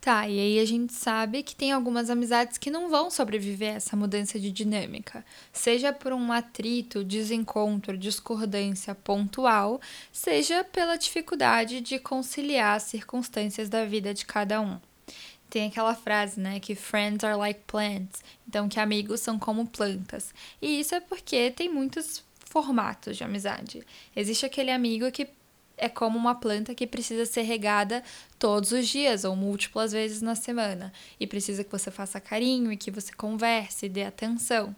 Tá, 0.00 0.28
e 0.28 0.38
aí 0.38 0.60
a 0.60 0.64
gente 0.64 0.92
sabe 0.92 1.42
que 1.42 1.56
tem 1.56 1.72
algumas 1.72 2.08
amizades 2.08 2.56
que 2.56 2.70
não 2.70 2.88
vão 2.88 3.10
sobreviver 3.10 3.72
a 3.72 3.76
essa 3.76 3.96
mudança 3.96 4.38
de 4.38 4.52
dinâmica, 4.52 5.24
seja 5.52 5.92
por 5.92 6.12
um 6.12 6.30
atrito, 6.30 7.02
desencontro, 7.02 7.98
discordância 7.98 8.94
pontual, 8.94 9.80
seja 10.12 10.62
pela 10.62 10.96
dificuldade 10.96 11.80
de 11.80 11.98
conciliar 11.98 12.76
as 12.76 12.84
circunstâncias 12.84 13.68
da 13.68 13.84
vida 13.84 14.14
de 14.14 14.24
cada 14.24 14.60
um. 14.60 14.78
Tem 15.50 15.68
aquela 15.68 15.94
frase, 15.94 16.38
né, 16.38 16.60
que 16.60 16.74
friends 16.74 17.24
are 17.24 17.36
like 17.36 17.60
plants, 17.66 18.22
então 18.46 18.68
que 18.68 18.78
amigos 18.78 19.20
são 19.20 19.38
como 19.38 19.66
plantas. 19.66 20.34
E 20.60 20.80
isso 20.80 20.94
é 20.94 21.00
porque 21.00 21.50
tem 21.50 21.68
muitos 21.68 22.22
formatos 22.44 23.16
de 23.16 23.24
amizade. 23.24 23.82
Existe 24.14 24.44
aquele 24.44 24.70
amigo 24.70 25.10
que 25.10 25.28
é 25.78 25.88
como 25.88 26.18
uma 26.18 26.34
planta 26.34 26.74
que 26.74 26.86
precisa 26.86 27.24
ser 27.24 27.42
regada 27.42 28.02
todos 28.38 28.72
os 28.72 28.88
dias 28.88 29.24
ou 29.24 29.36
múltiplas 29.36 29.92
vezes 29.92 30.20
na 30.20 30.34
semana 30.34 30.92
e 31.18 31.26
precisa 31.26 31.62
que 31.62 31.70
você 31.70 31.90
faça 31.90 32.20
carinho 32.20 32.72
e 32.72 32.76
que 32.76 32.90
você 32.90 33.12
converse 33.12 33.86
e 33.86 33.88
dê 33.88 34.04
atenção. 34.04 34.74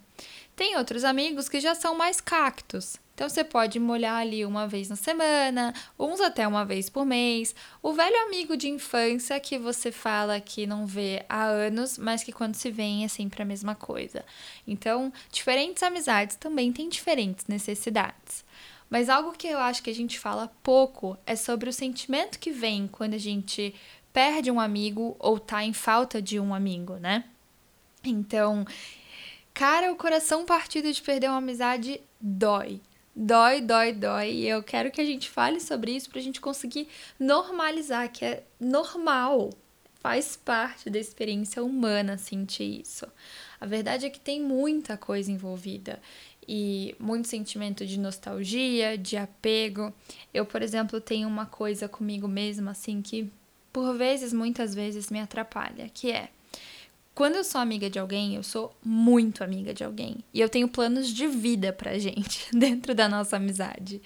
Tem 0.55 0.77
outros 0.77 1.05
amigos 1.05 1.49
que 1.49 1.59
já 1.59 1.75
são 1.75 1.97
mais 1.97 2.21
cactos. 2.21 2.97
Então 3.21 3.29
você 3.29 3.45
pode 3.45 3.79
molhar 3.79 4.17
ali 4.17 4.47
uma 4.47 4.67
vez 4.67 4.89
na 4.89 4.97
semana, 4.97 5.75
uns 5.99 6.23
até 6.23 6.49
uma 6.49 6.65
vez 6.65 6.89
por 6.89 7.05
mês. 7.05 7.55
O 7.83 7.93
velho 7.93 8.17
amigo 8.23 8.57
de 8.57 8.67
infância 8.67 9.39
que 9.39 9.59
você 9.59 9.93
fala 9.93 10.41
que 10.41 10.67
não 10.67 10.87
vê 10.87 11.23
há 11.29 11.45
anos, 11.45 11.99
mas 11.99 12.25
que 12.25 12.33
quando 12.33 12.55
se 12.55 12.71
vê 12.71 13.05
é 13.05 13.09
sempre 13.09 13.43
a 13.43 13.45
mesma 13.45 13.75
coisa. 13.75 14.25
Então, 14.67 15.13
diferentes 15.31 15.83
amizades 15.83 16.35
também 16.37 16.73
têm 16.73 16.89
diferentes 16.89 17.47
necessidades. 17.47 18.43
Mas 18.89 19.11
algo 19.11 19.33
que 19.33 19.49
eu 19.49 19.59
acho 19.59 19.83
que 19.83 19.91
a 19.91 19.95
gente 19.95 20.19
fala 20.19 20.51
pouco 20.63 21.15
é 21.27 21.37
sobre 21.37 21.69
o 21.69 21.75
sentimento 21.75 22.39
que 22.39 22.51
vem 22.51 22.89
quando 22.89 23.13
a 23.13 23.19
gente 23.19 23.75
perde 24.15 24.51
um 24.51 24.59
amigo 24.59 25.15
ou 25.19 25.39
tá 25.39 25.63
em 25.63 25.75
falta 25.75 26.23
de 26.23 26.41
um 26.41 26.55
amigo, 26.55 26.95
né? 26.95 27.25
Então, 28.03 28.65
cara, 29.53 29.93
o 29.93 29.97
coração 29.97 30.47
partido 30.47 30.91
de 30.91 31.03
perder 31.03 31.29
uma 31.29 31.37
amizade 31.37 32.01
dói. 32.19 32.81
Dói, 33.15 33.61
dói, 33.61 33.93
dói. 33.93 34.31
E 34.33 34.49
eu 34.49 34.63
quero 34.63 34.91
que 34.91 35.01
a 35.01 35.05
gente 35.05 35.29
fale 35.29 35.61
sobre 35.61 35.93
isso 35.93 36.11
pra 36.11 36.21
gente 36.21 36.41
conseguir 36.41 36.89
normalizar 37.19 38.11
que 38.11 38.25
é 38.25 38.45
normal. 38.59 39.51
Faz 39.95 40.37
parte 40.37 40.89
da 40.89 40.99
experiência 40.99 41.63
humana 41.63 42.17
sentir 42.17 42.81
isso. 42.81 43.07
A 43.61 43.67
verdade 43.67 44.07
é 44.07 44.11
que 44.11 44.21
tem 44.21 44.41
muita 44.41 44.97
coisa 44.97 45.31
envolvida 45.31 46.01
e 46.49 46.95
muito 46.99 47.29
sentimento 47.29 47.85
de 47.85 47.99
nostalgia, 47.99 48.97
de 48.97 49.17
apego. 49.17 49.93
Eu, 50.33 50.47
por 50.47 50.63
exemplo, 50.63 51.01
tenho 51.01 51.29
uma 51.29 51.45
coisa 51.45 51.87
comigo 51.87 52.27
mesma 52.27 52.71
assim 52.71 53.03
que 53.03 53.31
por 53.73 53.95
vezes, 53.97 54.33
muitas 54.33 54.75
vezes 54.75 55.11
me 55.11 55.21
atrapalha, 55.21 55.89
que 55.93 56.11
é 56.11 56.31
quando 57.15 57.37
eu 57.37 57.45
sou 57.45 57.61
amiga 57.61 57.91
de 57.91 57.99
alguém, 57.99 58.37
eu 58.37 58.43
sou 58.43 58.75
muito 58.83 59.45
amiga 59.45 59.75
de 59.75 59.85
alguém. 59.85 60.19
E 60.33 60.41
eu 60.41 60.49
tenho 60.49 60.69
planos 60.69 61.09
de 61.09 61.27
vida 61.27 61.73
pra 61.73 61.99
gente 61.99 62.47
dentro 62.57 62.95
da 62.95 63.09
nossa 63.09 63.37
amizade. 63.37 64.01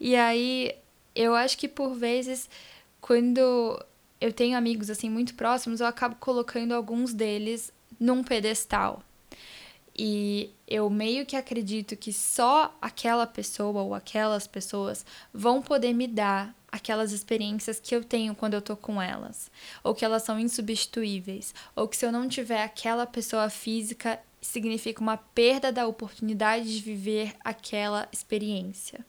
E 0.00 0.16
aí, 0.16 0.74
eu 1.14 1.34
acho 1.34 1.58
que 1.58 1.68
por 1.68 1.94
vezes, 1.94 2.48
quando 3.00 3.78
eu 4.20 4.32
tenho 4.32 4.56
amigos 4.56 4.88
assim 4.88 5.10
muito 5.10 5.34
próximos, 5.34 5.80
eu 5.80 5.86
acabo 5.86 6.16
colocando 6.16 6.72
alguns 6.72 7.12
deles 7.12 7.72
num 8.00 8.22
pedestal. 8.22 9.02
E 9.96 10.50
eu 10.66 10.90
meio 10.90 11.24
que 11.24 11.36
acredito 11.36 11.96
que 11.96 12.12
só 12.12 12.76
aquela 12.80 13.26
pessoa 13.26 13.82
ou 13.82 13.94
aquelas 13.94 14.46
pessoas 14.46 15.06
vão 15.32 15.62
poder 15.62 15.92
me 15.92 16.08
dar 16.08 16.54
aquelas 16.74 17.12
experiências 17.12 17.78
que 17.78 17.94
eu 17.94 18.02
tenho 18.02 18.34
quando 18.34 18.54
eu 18.54 18.60
tô 18.60 18.76
com 18.76 19.00
elas, 19.00 19.48
ou 19.84 19.94
que 19.94 20.04
elas 20.04 20.24
são 20.24 20.40
insubstituíveis, 20.40 21.54
ou 21.76 21.86
que 21.86 21.96
se 21.96 22.04
eu 22.04 22.10
não 22.10 22.28
tiver 22.28 22.64
aquela 22.64 23.06
pessoa 23.06 23.48
física, 23.48 24.18
significa 24.40 25.00
uma 25.00 25.16
perda 25.16 25.70
da 25.70 25.86
oportunidade 25.86 26.64
de 26.64 26.82
viver 26.82 27.32
aquela 27.44 28.08
experiência. 28.12 29.06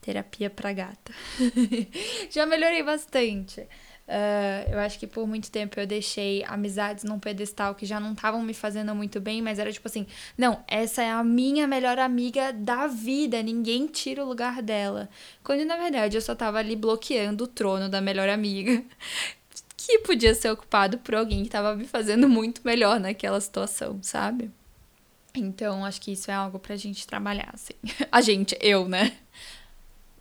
Terapia 0.00 0.48
pra 0.48 0.72
gata. 0.72 1.12
Já 2.32 2.46
melhorei 2.46 2.82
bastante. 2.82 3.68
Uh, 4.12 4.72
eu 4.72 4.78
acho 4.78 4.98
que 4.98 5.06
por 5.06 5.26
muito 5.26 5.50
tempo 5.50 5.80
eu 5.80 5.86
deixei 5.86 6.44
amizades 6.44 7.02
num 7.02 7.18
pedestal 7.18 7.74
que 7.74 7.86
já 7.86 7.98
não 7.98 8.12
estavam 8.12 8.42
me 8.42 8.52
fazendo 8.52 8.94
muito 8.94 9.18
bem, 9.18 9.40
mas 9.40 9.58
era 9.58 9.72
tipo 9.72 9.88
assim: 9.88 10.06
não, 10.36 10.62
essa 10.68 11.02
é 11.02 11.10
a 11.10 11.24
minha 11.24 11.66
melhor 11.66 11.98
amiga 11.98 12.52
da 12.52 12.86
vida, 12.86 13.42
ninguém 13.42 13.86
tira 13.86 14.22
o 14.22 14.28
lugar 14.28 14.60
dela. 14.60 15.08
Quando 15.42 15.64
na 15.64 15.78
verdade 15.78 16.14
eu 16.14 16.20
só 16.20 16.34
tava 16.34 16.58
ali 16.58 16.76
bloqueando 16.76 17.44
o 17.44 17.46
trono 17.46 17.88
da 17.88 18.02
melhor 18.02 18.28
amiga, 18.28 18.84
que 19.78 20.00
podia 20.00 20.34
ser 20.34 20.50
ocupado 20.50 20.98
por 20.98 21.14
alguém 21.14 21.44
que 21.44 21.48
tava 21.48 21.74
me 21.74 21.86
fazendo 21.86 22.28
muito 22.28 22.60
melhor 22.62 23.00
naquela 23.00 23.40
situação, 23.40 23.98
sabe? 24.02 24.50
Então 25.34 25.86
acho 25.86 26.02
que 26.02 26.12
isso 26.12 26.30
é 26.30 26.34
algo 26.34 26.58
pra 26.58 26.76
gente 26.76 27.06
trabalhar, 27.06 27.48
assim. 27.54 27.72
A 28.12 28.20
gente, 28.20 28.58
eu, 28.60 28.86
né? 28.86 29.16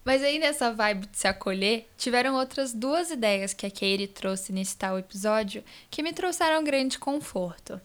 Mas 0.03 0.23
aí 0.23 0.39
nessa 0.39 0.73
vibe 0.73 1.07
de 1.07 1.17
se 1.17 1.27
acolher, 1.27 1.87
tiveram 1.97 2.35
outras 2.35 2.73
duas 2.73 3.11
ideias 3.11 3.53
que 3.53 3.65
a 3.65 3.69
Katie 3.69 4.07
trouxe 4.07 4.51
nesse 4.51 4.75
tal 4.75 4.97
episódio 4.97 5.63
que 5.89 6.01
me 6.01 6.11
trouxeram 6.11 6.63
grande 6.63 6.97
conforto. 6.97 7.79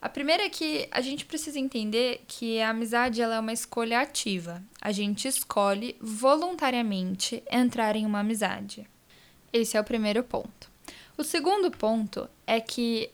A 0.00 0.08
primeira 0.08 0.44
é 0.44 0.48
que 0.48 0.86
a 0.92 1.00
gente 1.00 1.24
precisa 1.24 1.58
entender 1.58 2.22
que 2.28 2.60
a 2.60 2.70
amizade 2.70 3.20
ela 3.20 3.36
é 3.36 3.40
uma 3.40 3.52
escolha 3.52 4.00
ativa. 4.00 4.62
A 4.80 4.92
gente 4.92 5.26
escolhe 5.26 5.96
voluntariamente 6.00 7.42
entrar 7.50 7.96
em 7.96 8.06
uma 8.06 8.20
amizade. 8.20 8.86
Esse 9.52 9.76
é 9.76 9.80
o 9.80 9.84
primeiro 9.84 10.22
ponto. 10.22 10.70
O 11.18 11.24
segundo 11.24 11.70
ponto 11.70 12.28
é 12.46 12.60
que 12.60 13.10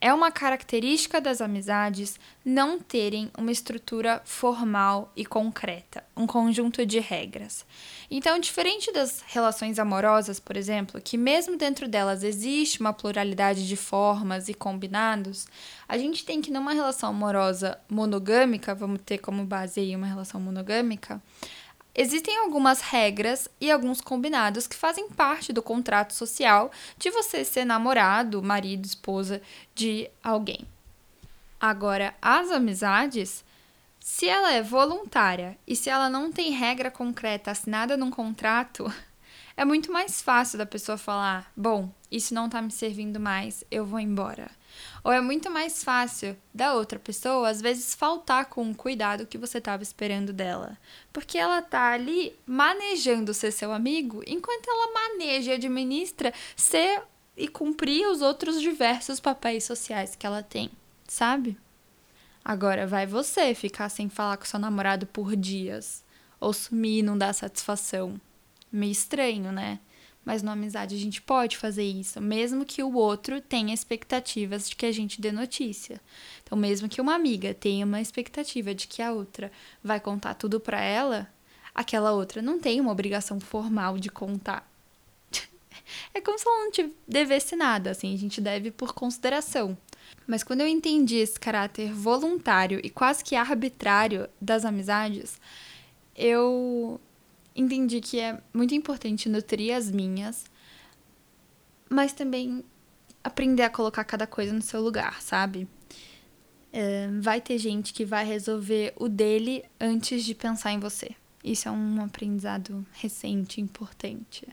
é 0.00 0.12
uma 0.12 0.30
característica 0.30 1.20
das 1.20 1.40
amizades 1.40 2.18
não 2.44 2.78
terem 2.78 3.30
uma 3.38 3.50
estrutura 3.50 4.20
formal 4.24 5.10
e 5.16 5.24
concreta, 5.24 6.04
um 6.16 6.26
conjunto 6.26 6.84
de 6.84 7.00
regras. 7.00 7.64
Então, 8.10 8.38
diferente 8.38 8.92
das 8.92 9.22
relações 9.26 9.78
amorosas, 9.78 10.38
por 10.38 10.56
exemplo, 10.56 11.00
que 11.00 11.16
mesmo 11.16 11.56
dentro 11.56 11.88
delas 11.88 12.22
existe 12.22 12.80
uma 12.80 12.92
pluralidade 12.92 13.66
de 13.66 13.76
formas 13.76 14.48
e 14.48 14.54
combinados, 14.54 15.46
a 15.88 15.96
gente 15.96 16.24
tem 16.24 16.42
que 16.42 16.50
numa 16.50 16.72
relação 16.72 17.10
amorosa 17.10 17.78
monogâmica, 17.88 18.74
vamos 18.74 19.00
ter 19.04 19.18
como 19.18 19.44
base 19.44 19.80
aí 19.80 19.96
uma 19.96 20.06
relação 20.06 20.40
monogâmica, 20.40 21.20
Existem 21.96 22.36
algumas 22.38 22.80
regras 22.80 23.48
e 23.60 23.70
alguns 23.70 24.00
combinados 24.00 24.66
que 24.66 24.74
fazem 24.74 25.08
parte 25.08 25.52
do 25.52 25.62
contrato 25.62 26.12
social 26.12 26.72
de 26.98 27.08
você 27.10 27.44
ser 27.44 27.64
namorado, 27.64 28.42
marido, 28.42 28.84
esposa 28.84 29.40
de 29.74 30.10
alguém. 30.22 30.66
Agora, 31.60 32.12
as 32.20 32.50
amizades, 32.50 33.44
se 34.00 34.28
ela 34.28 34.52
é 34.52 34.60
voluntária 34.60 35.56
e 35.66 35.76
se 35.76 35.88
ela 35.88 36.10
não 36.10 36.32
tem 36.32 36.50
regra 36.50 36.90
concreta 36.90 37.52
assinada 37.52 37.96
num 37.96 38.10
contrato, 38.10 38.92
é 39.56 39.64
muito 39.64 39.92
mais 39.92 40.20
fácil 40.20 40.58
da 40.58 40.66
pessoa 40.66 40.98
falar: 40.98 41.50
bom, 41.56 41.90
isso 42.10 42.34
não 42.34 42.48
tá 42.48 42.60
me 42.60 42.72
servindo 42.72 43.20
mais, 43.20 43.62
eu 43.70 43.86
vou 43.86 44.00
embora. 44.00 44.50
Ou 45.02 45.12
é 45.12 45.20
muito 45.20 45.50
mais 45.50 45.84
fácil 45.84 46.36
da 46.52 46.74
outra 46.74 46.98
pessoa, 46.98 47.48
às 47.48 47.60
vezes, 47.60 47.94
faltar 47.94 48.46
com 48.46 48.70
o 48.70 48.74
cuidado 48.74 49.26
que 49.26 49.38
você 49.38 49.58
estava 49.58 49.82
esperando 49.82 50.32
dela. 50.32 50.78
Porque 51.12 51.36
ela 51.36 51.60
tá 51.60 51.92
ali 51.92 52.34
manejando 52.46 53.34
ser 53.34 53.50
seu 53.50 53.72
amigo, 53.72 54.22
enquanto 54.26 54.68
ela 54.68 54.92
maneja 54.92 55.52
e 55.52 55.54
administra 55.54 56.32
ser 56.56 57.02
e 57.36 57.48
cumprir 57.48 58.06
os 58.06 58.22
outros 58.22 58.60
diversos 58.60 59.20
papéis 59.20 59.64
sociais 59.64 60.14
que 60.14 60.26
ela 60.26 60.42
tem, 60.42 60.70
sabe? 61.06 61.58
Agora 62.44 62.86
vai 62.86 63.06
você 63.06 63.54
ficar 63.54 63.88
sem 63.88 64.08
falar 64.08 64.36
com 64.36 64.44
seu 64.44 64.58
namorado 64.58 65.06
por 65.06 65.34
dias, 65.34 66.04
ou 66.38 66.52
sumir 66.52 66.98
e 66.98 67.02
não 67.02 67.16
dar 67.16 67.32
satisfação. 67.32 68.20
Meio 68.70 68.92
estranho, 68.92 69.50
né? 69.50 69.80
Mas 70.24 70.42
na 70.42 70.52
amizade 70.52 70.94
a 70.94 70.98
gente 70.98 71.20
pode 71.20 71.56
fazer 71.56 71.84
isso, 71.84 72.20
mesmo 72.20 72.64
que 72.64 72.82
o 72.82 72.94
outro 72.94 73.40
tenha 73.40 73.74
expectativas 73.74 74.68
de 74.68 74.74
que 74.74 74.86
a 74.86 74.92
gente 74.92 75.20
dê 75.20 75.30
notícia. 75.30 76.00
Então, 76.42 76.56
mesmo 76.56 76.88
que 76.88 77.00
uma 77.00 77.14
amiga 77.14 77.52
tenha 77.52 77.84
uma 77.84 78.00
expectativa 78.00 78.74
de 78.74 78.86
que 78.86 79.02
a 79.02 79.12
outra 79.12 79.52
vai 79.82 80.00
contar 80.00 80.34
tudo 80.34 80.58
para 80.58 80.80
ela, 80.80 81.28
aquela 81.74 82.12
outra 82.12 82.40
não 82.40 82.58
tem 82.58 82.80
uma 82.80 82.92
obrigação 82.92 83.38
formal 83.38 83.98
de 83.98 84.08
contar. 84.08 84.66
é 86.14 86.20
como 86.20 86.38
se 86.38 86.48
ela 86.48 86.64
não 86.64 86.70
te 86.70 86.90
devesse 87.06 87.54
nada, 87.54 87.90
assim, 87.90 88.14
a 88.14 88.18
gente 88.18 88.40
deve 88.40 88.70
por 88.70 88.94
consideração. 88.94 89.76
Mas 90.26 90.42
quando 90.42 90.62
eu 90.62 90.66
entendi 90.66 91.16
esse 91.16 91.38
caráter 91.38 91.92
voluntário 91.92 92.80
e 92.82 92.88
quase 92.88 93.22
que 93.22 93.36
arbitrário 93.36 94.26
das 94.40 94.64
amizades, 94.64 95.38
eu 96.16 96.98
entendi 97.54 98.00
que 98.00 98.18
é 98.20 98.40
muito 98.52 98.74
importante 98.74 99.28
nutrir 99.28 99.74
as 99.74 99.90
minhas, 99.90 100.44
mas 101.88 102.12
também 102.12 102.64
aprender 103.22 103.62
a 103.62 103.70
colocar 103.70 104.04
cada 104.04 104.26
coisa 104.26 104.52
no 104.52 104.62
seu 104.62 104.82
lugar, 104.82 105.22
sabe? 105.22 105.68
É, 106.72 107.08
vai 107.20 107.40
ter 107.40 107.56
gente 107.56 107.92
que 107.92 108.04
vai 108.04 108.24
resolver 108.24 108.92
o 108.96 109.08
dele 109.08 109.64
antes 109.80 110.24
de 110.24 110.34
pensar 110.34 110.72
em 110.72 110.80
você. 110.80 111.14
Isso 111.42 111.68
é 111.68 111.70
um 111.70 112.02
aprendizado 112.02 112.84
recente, 112.92 113.60
importante. 113.60 114.48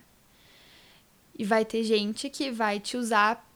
E 1.38 1.44
vai 1.44 1.66
ter 1.66 1.84
gente 1.84 2.30
que 2.30 2.52
vai 2.52 2.80
te 2.80 2.96
usar, 2.96 3.50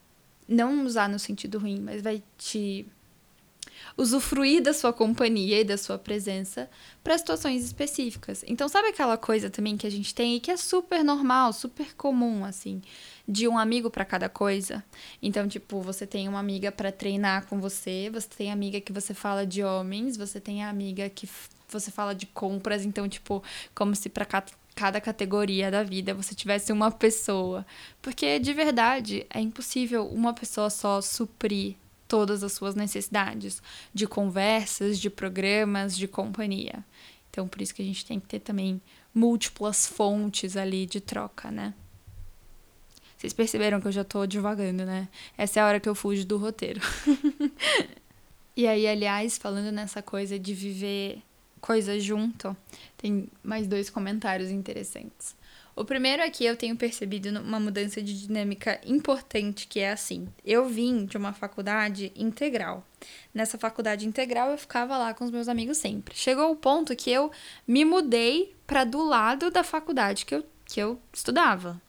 não 0.48 0.86
usar 0.86 1.08
no 1.08 1.20
sentido 1.20 1.60
ruim, 1.60 1.80
mas 1.80 2.02
vai 2.02 2.24
te 2.38 2.88
usufruir 3.98 4.62
da 4.62 4.74
sua 4.74 4.92
companhia 4.92 5.62
e 5.62 5.64
da 5.64 5.78
sua 5.78 5.98
presença 5.98 6.70
para 7.04 7.18
situações 7.18 7.64
específicas. 7.64 8.44
Então, 8.48 8.68
sabe 8.68 8.90
aquela 8.90 9.18
coisa 9.18 9.50
também 9.50 9.78
que 9.78 9.88
a 9.88 9.92
gente 9.92 10.14
tem 10.14 10.36
e 10.36 10.40
que 10.40 10.52
é 10.52 10.58
super 10.58 11.04
normal, 11.04 11.54
super 11.54 11.94
comum, 11.96 12.44
assim, 12.44 12.82
de 13.28 13.48
um 13.48 13.58
amigo 13.58 13.90
para 13.90 14.06
cada 14.06 14.28
coisa? 14.30 14.84
Então, 15.22 15.48
tipo, 15.48 15.82
você 15.82 16.06
tem 16.06 16.28
uma 16.28 16.40
amiga 16.40 16.72
para 16.72 16.92
treinar 16.92 17.46
com 17.48 17.60
você, 17.60 18.10
você 18.12 18.28
tem 18.30 18.52
amiga 18.52 18.82
que 18.82 18.92
você 18.92 19.14
fala 19.14 19.46
de 19.46 19.64
homens, 19.64 20.18
você 20.18 20.40
tem 20.40 20.64
amiga 20.64 21.10
que 21.10 21.30
você 21.68 21.92
fala 21.92 22.14
de 22.14 22.26
compras, 22.26 22.86
então, 22.86 23.08
tipo, 23.08 23.44
como 23.74 23.96
se 23.96 24.10
para 24.10 24.26
cada 24.76 25.00
categoria 25.00 25.72
da 25.72 25.84
vida 25.84 26.14
você 26.14 26.36
tivesse 26.36 26.72
uma 26.72 26.92
pessoa. 26.92 27.66
Porque 28.02 28.38
de 28.40 28.54
verdade 28.54 29.26
é 29.30 29.40
impossível 29.40 30.06
uma 30.08 30.34
pessoa 30.34 30.70
só 30.70 31.02
suprir 31.02 31.76
todas 32.08 32.44
as 32.44 32.54
suas 32.54 32.76
necessidades 32.76 33.62
de 33.94 34.08
conversas, 34.08 35.00
de 35.00 35.10
programas, 35.10 35.96
de 35.98 36.08
companhia. 36.08 36.84
Então, 37.30 37.48
por 37.48 37.62
isso 37.62 37.74
que 37.74 37.82
a 37.82 37.86
gente 37.86 38.06
tem 38.06 38.20
que 38.20 38.28
ter 38.28 38.40
também 38.40 38.82
múltiplas 39.14 39.88
fontes 39.88 40.56
ali 40.56 40.86
de 40.86 41.02
troca, 41.02 41.52
né? 41.52 41.74
Vocês 43.18 43.34
perceberam 43.34 43.82
que 43.82 43.88
eu 43.88 43.92
já 43.92 44.04
tô 44.04 44.26
divagando, 44.26 44.86
né? 44.86 45.08
Essa 45.38 45.60
é 45.60 45.64
a 45.64 45.68
hora 45.68 45.80
que 45.80 45.90
eu 45.90 45.96
fujo 45.96 46.26
do 46.26 46.38
roteiro. 46.38 46.82
e 48.56 48.68
aí, 48.68 48.86
aliás, 48.86 49.38
falando 49.38 49.72
nessa 49.72 50.02
coisa 50.02 50.38
de 50.38 50.54
viver 50.54 51.22
coisas 51.60 52.04
junto, 52.04 52.56
tem 52.98 53.28
mais 53.44 53.68
dois 53.68 53.90
comentários 53.90 54.52
interessantes. 54.52 55.36
O 55.76 55.84
primeiro 55.84 56.22
é 56.22 56.30
que 56.30 56.46
eu 56.46 56.56
tenho 56.56 56.78
percebido 56.78 57.28
uma 57.38 57.60
mudança 57.60 58.02
de 58.02 58.18
dinâmica 58.18 58.80
importante, 58.86 59.68
que 59.68 59.82
é 59.82 59.92
assim: 59.92 60.28
eu 60.46 60.70
vim 60.70 61.06
de 61.06 61.18
uma 61.18 61.34
faculdade 61.34 62.14
integral. 62.16 62.86
Nessa 63.34 63.58
faculdade 63.58 64.08
integral 64.08 64.52
eu 64.52 64.58
ficava 64.58 64.98
lá 64.98 65.14
com 65.14 65.26
os 65.26 65.32
meus 65.32 65.50
amigos 65.50 65.78
sempre. 65.78 66.16
Chegou 66.16 66.50
o 66.50 66.56
ponto 66.56 66.96
que 66.96 67.12
eu 67.12 67.30
me 67.68 67.84
mudei 67.84 68.56
para 68.66 68.86
do 68.86 69.04
lado 69.04 69.52
da 69.52 69.64
faculdade 69.64 70.26
que 70.26 70.36
eu, 70.36 70.46
que 70.66 70.80
eu 70.80 70.98
estudava. 71.12 71.82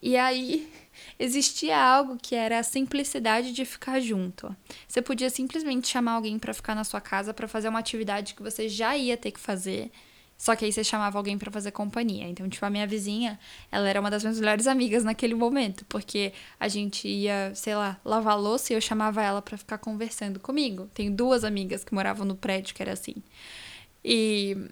E 0.00 0.16
aí 0.16 0.70
existia 1.18 1.76
algo 1.76 2.16
que 2.22 2.36
era 2.36 2.60
a 2.60 2.62
simplicidade 2.62 3.52
de 3.52 3.64
ficar 3.64 3.98
junto. 3.98 4.54
Você 4.86 5.02
podia 5.02 5.30
simplesmente 5.30 5.88
chamar 5.88 6.12
alguém 6.12 6.38
para 6.38 6.54
ficar 6.54 6.76
na 6.76 6.84
sua 6.84 7.00
casa 7.00 7.34
para 7.34 7.48
fazer 7.48 7.68
uma 7.68 7.80
atividade 7.80 8.34
que 8.34 8.42
você 8.42 8.68
já 8.68 8.96
ia 8.96 9.16
ter 9.16 9.32
que 9.32 9.40
fazer 9.40 9.90
só 10.38 10.54
que 10.54 10.64
aí 10.64 10.72
você 10.72 10.84
chamava 10.84 11.18
alguém 11.18 11.38
para 11.38 11.50
fazer 11.50 11.70
companhia. 11.70 12.28
Então, 12.28 12.48
tipo, 12.48 12.64
a 12.64 12.70
minha 12.70 12.86
vizinha, 12.86 13.38
ela 13.72 13.88
era 13.88 14.00
uma 14.00 14.10
das 14.10 14.22
minhas 14.22 14.38
melhores 14.38 14.66
amigas 14.66 15.02
naquele 15.02 15.34
momento, 15.34 15.84
porque 15.86 16.32
a 16.60 16.68
gente 16.68 17.08
ia, 17.08 17.52
sei 17.54 17.74
lá, 17.74 17.98
lavar 18.04 18.38
louça 18.38 18.72
e 18.72 18.76
eu 18.76 18.80
chamava 18.80 19.22
ela 19.22 19.40
para 19.40 19.56
ficar 19.56 19.78
conversando 19.78 20.38
comigo. 20.38 20.90
Tenho 20.92 21.12
duas 21.12 21.44
amigas 21.44 21.84
que 21.84 21.94
moravam 21.94 22.26
no 22.26 22.36
prédio 22.36 22.74
que 22.74 22.82
era 22.82 22.92
assim. 22.92 23.16
E 24.04 24.68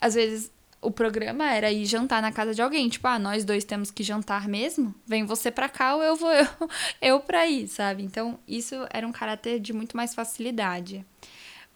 às 0.00 0.14
vezes 0.14 0.52
o 0.80 0.90
programa 0.90 1.50
era 1.52 1.72
ir 1.72 1.84
jantar 1.84 2.22
na 2.22 2.30
casa 2.30 2.54
de 2.54 2.62
alguém, 2.62 2.88
tipo, 2.88 3.06
ah, 3.08 3.18
nós 3.18 3.44
dois 3.44 3.64
temos 3.64 3.90
que 3.90 4.02
jantar 4.04 4.46
mesmo? 4.46 4.94
Vem 5.04 5.24
você 5.24 5.50
pra 5.50 5.68
cá 5.68 5.96
ou 5.96 6.02
eu 6.02 6.14
vou 6.14 6.30
eu, 6.32 6.46
eu 7.02 7.20
pra 7.20 7.46
ir, 7.48 7.66
sabe? 7.66 8.04
Então, 8.04 8.38
isso 8.46 8.76
era 8.90 9.06
um 9.06 9.12
caráter 9.12 9.58
de 9.58 9.72
muito 9.72 9.96
mais 9.96 10.14
facilidade. 10.14 11.04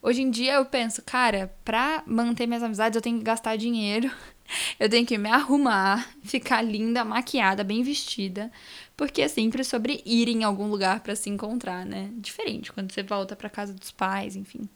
Hoje 0.02 0.20
em 0.20 0.30
dia 0.30 0.54
eu 0.54 0.66
penso, 0.66 1.00
cara, 1.00 1.54
pra 1.64 2.02
manter 2.04 2.44
minhas 2.44 2.62
amizades 2.64 2.96
eu 2.96 3.02
tenho 3.02 3.18
que 3.18 3.24
gastar 3.24 3.56
dinheiro, 3.56 4.10
eu 4.78 4.90
tenho 4.90 5.06
que 5.06 5.16
me 5.16 5.30
arrumar, 5.30 6.10
ficar 6.24 6.60
linda, 6.60 7.04
maquiada, 7.04 7.62
bem 7.62 7.84
vestida, 7.84 8.50
porque 8.96 9.22
é 9.22 9.28
sempre 9.28 9.62
sobre 9.62 10.02
ir 10.04 10.26
em 10.26 10.42
algum 10.42 10.66
lugar 10.68 11.00
para 11.00 11.14
se 11.14 11.30
encontrar, 11.30 11.86
né? 11.86 12.10
Diferente 12.16 12.72
quando 12.72 12.90
você 12.90 13.04
volta 13.04 13.36
para 13.36 13.48
casa 13.48 13.72
dos 13.72 13.92
pais, 13.92 14.34
enfim. 14.34 14.68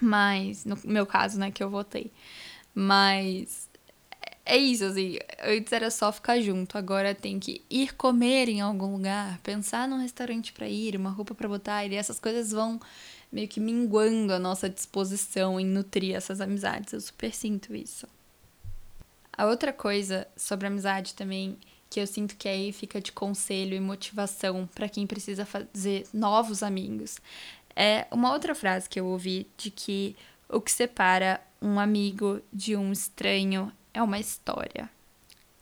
Mas, 0.00 0.64
no 0.64 0.76
meu 0.84 1.06
caso, 1.06 1.38
né, 1.38 1.52
que 1.52 1.62
eu 1.62 1.70
votei. 1.70 2.10
Mas 2.74 3.70
é 4.44 4.56
isso, 4.56 4.84
assim. 4.84 5.16
Antes 5.44 5.72
era 5.72 5.90
só 5.92 6.10
ficar 6.10 6.40
junto, 6.40 6.76
agora 6.76 7.14
tem 7.14 7.38
que 7.38 7.64
ir 7.70 7.94
comer 7.94 8.48
em 8.48 8.60
algum 8.60 8.92
lugar, 8.94 9.38
pensar 9.44 9.86
num 9.86 9.98
restaurante 9.98 10.52
para 10.52 10.68
ir, 10.68 10.96
uma 10.96 11.10
roupa 11.10 11.34
para 11.36 11.48
botar, 11.48 11.84
e 11.86 11.94
essas 11.94 12.18
coisas 12.18 12.50
vão 12.50 12.80
meio 13.30 13.48
que 13.48 13.60
minguando 13.60 14.32
a 14.32 14.38
nossa 14.38 14.68
disposição 14.68 15.58
em 15.58 15.66
nutrir 15.66 16.14
essas 16.14 16.40
amizades. 16.40 16.92
Eu 16.92 17.00
super 17.00 17.34
sinto 17.34 17.74
isso. 17.74 18.06
A 19.32 19.46
outra 19.46 19.72
coisa 19.72 20.26
sobre 20.36 20.66
amizade 20.66 21.14
também 21.14 21.56
que 21.88 21.98
eu 21.98 22.06
sinto 22.06 22.36
que 22.36 22.48
aí 22.48 22.72
fica 22.72 23.00
de 23.00 23.10
conselho 23.10 23.74
e 23.74 23.80
motivação 23.80 24.68
para 24.74 24.88
quem 24.88 25.06
precisa 25.06 25.44
fazer 25.44 26.06
novos 26.12 26.62
amigos 26.62 27.18
é 27.74 28.06
uma 28.10 28.32
outra 28.32 28.54
frase 28.54 28.88
que 28.88 29.00
eu 29.00 29.06
ouvi 29.06 29.46
de 29.56 29.70
que 29.70 30.16
o 30.48 30.60
que 30.60 30.70
separa 30.70 31.40
um 31.62 31.78
amigo 31.78 32.40
de 32.52 32.76
um 32.76 32.92
estranho 32.92 33.72
é 33.94 34.02
uma 34.02 34.18
história. 34.18 34.90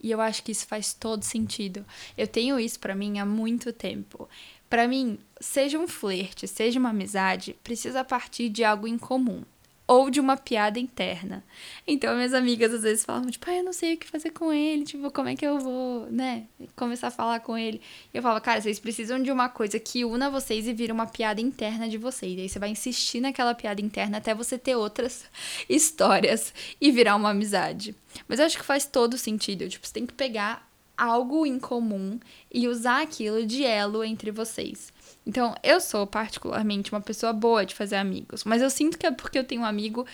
E 0.01 0.11
eu 0.11 0.21
acho 0.21 0.43
que 0.43 0.51
isso 0.51 0.65
faz 0.65 0.93
todo 0.93 1.23
sentido. 1.23 1.85
Eu 2.17 2.27
tenho 2.27 2.59
isso 2.59 2.79
para 2.79 2.95
mim 2.95 3.19
há 3.19 3.25
muito 3.25 3.73
tempo. 3.73 4.29
Para 4.69 4.87
mim, 4.87 5.17
seja 5.39 5.79
um 5.79 5.87
flerte, 5.87 6.47
seja 6.47 6.79
uma 6.79 6.89
amizade, 6.89 7.55
precisa 7.63 8.03
partir 8.03 8.49
de 8.49 8.63
algo 8.63 8.87
em 8.87 8.97
comum. 8.97 9.43
ou 9.87 10.11
de 10.11 10.19
uma 10.19 10.37
piada 10.37 10.79
interna. 10.79 11.43
Então, 11.87 12.13
minhas 12.15 12.31
amigas 12.35 12.71
às 12.71 12.83
vezes 12.83 13.03
falavam, 13.03 13.31
tipo, 13.31 13.49
ah, 13.49 13.55
eu 13.55 13.63
não 13.63 13.73
sei 13.73 13.95
o 13.95 13.97
que 13.97 14.05
fazer 14.05 14.29
com 14.29 14.53
ele, 14.53 14.83
tipo, 14.85 15.11
como 15.11 15.29
é 15.29 15.35
que 15.35 15.43
eu 15.43 15.57
vou, 15.59 16.05
né, 16.11 16.45
começar 16.75 17.07
a 17.07 17.11
falar 17.11 17.39
com 17.39 17.57
ele. 17.57 17.81
E 18.13 18.17
eu 18.17 18.21
falava, 18.21 18.39
cara, 18.39 18.61
vocês 18.61 18.77
precisam 18.79 19.19
de 19.19 19.31
uma 19.31 19.49
coisa 19.49 19.79
que 19.79 20.05
una 20.05 20.29
vocês 20.29 20.67
e 20.67 20.73
vira 20.73 20.93
uma 20.93 21.07
piada 21.07 21.41
interna 21.41 21.89
de 21.89 21.97
vocês. 21.97 22.37
E 22.37 22.41
aí 22.41 22.47
você 22.47 22.59
vai 22.59 22.69
insistir 22.69 23.19
naquela 23.19 23.55
piada 23.55 23.81
interna 23.81 24.19
até 24.19 24.35
você 24.35 24.59
ter 24.59 24.75
outras 24.75 25.25
histórias 25.67 26.53
e 26.79 26.91
virar 26.91 27.15
uma 27.15 27.31
amizade. 27.31 27.95
Mas 28.27 28.37
eu 28.37 28.45
acho 28.45 28.59
que 28.59 28.63
faz 28.63 28.85
todo 28.85 29.17
sentido. 29.17 29.67
Tipo, 29.67 29.87
você 29.87 29.93
tem 29.93 30.05
que 30.05 30.13
pegar 30.13 30.68
algo 30.99 31.45
em 31.45 31.57
comum 31.57 32.19
e 32.53 32.67
usar 32.67 33.01
aquilo 33.01 33.45
de 33.45 33.63
elo 33.63 34.03
entre 34.03 34.31
vocês. 34.31 34.91
Então, 35.25 35.55
eu 35.63 35.79
sou 35.79 36.05
particularmente 36.05 36.91
uma 36.91 37.01
pessoa 37.01 37.31
boa 37.31 37.65
de 37.65 37.75
fazer 37.75 37.95
amigos, 37.95 38.43
mas 38.43 38.61
eu 38.61 38.69
sinto 38.69 38.97
que 38.97 39.05
é 39.05 39.11
porque 39.11 39.39
eu 39.39 39.43
tenho 39.43 39.61
um 39.61 39.65
amigo 39.65 40.05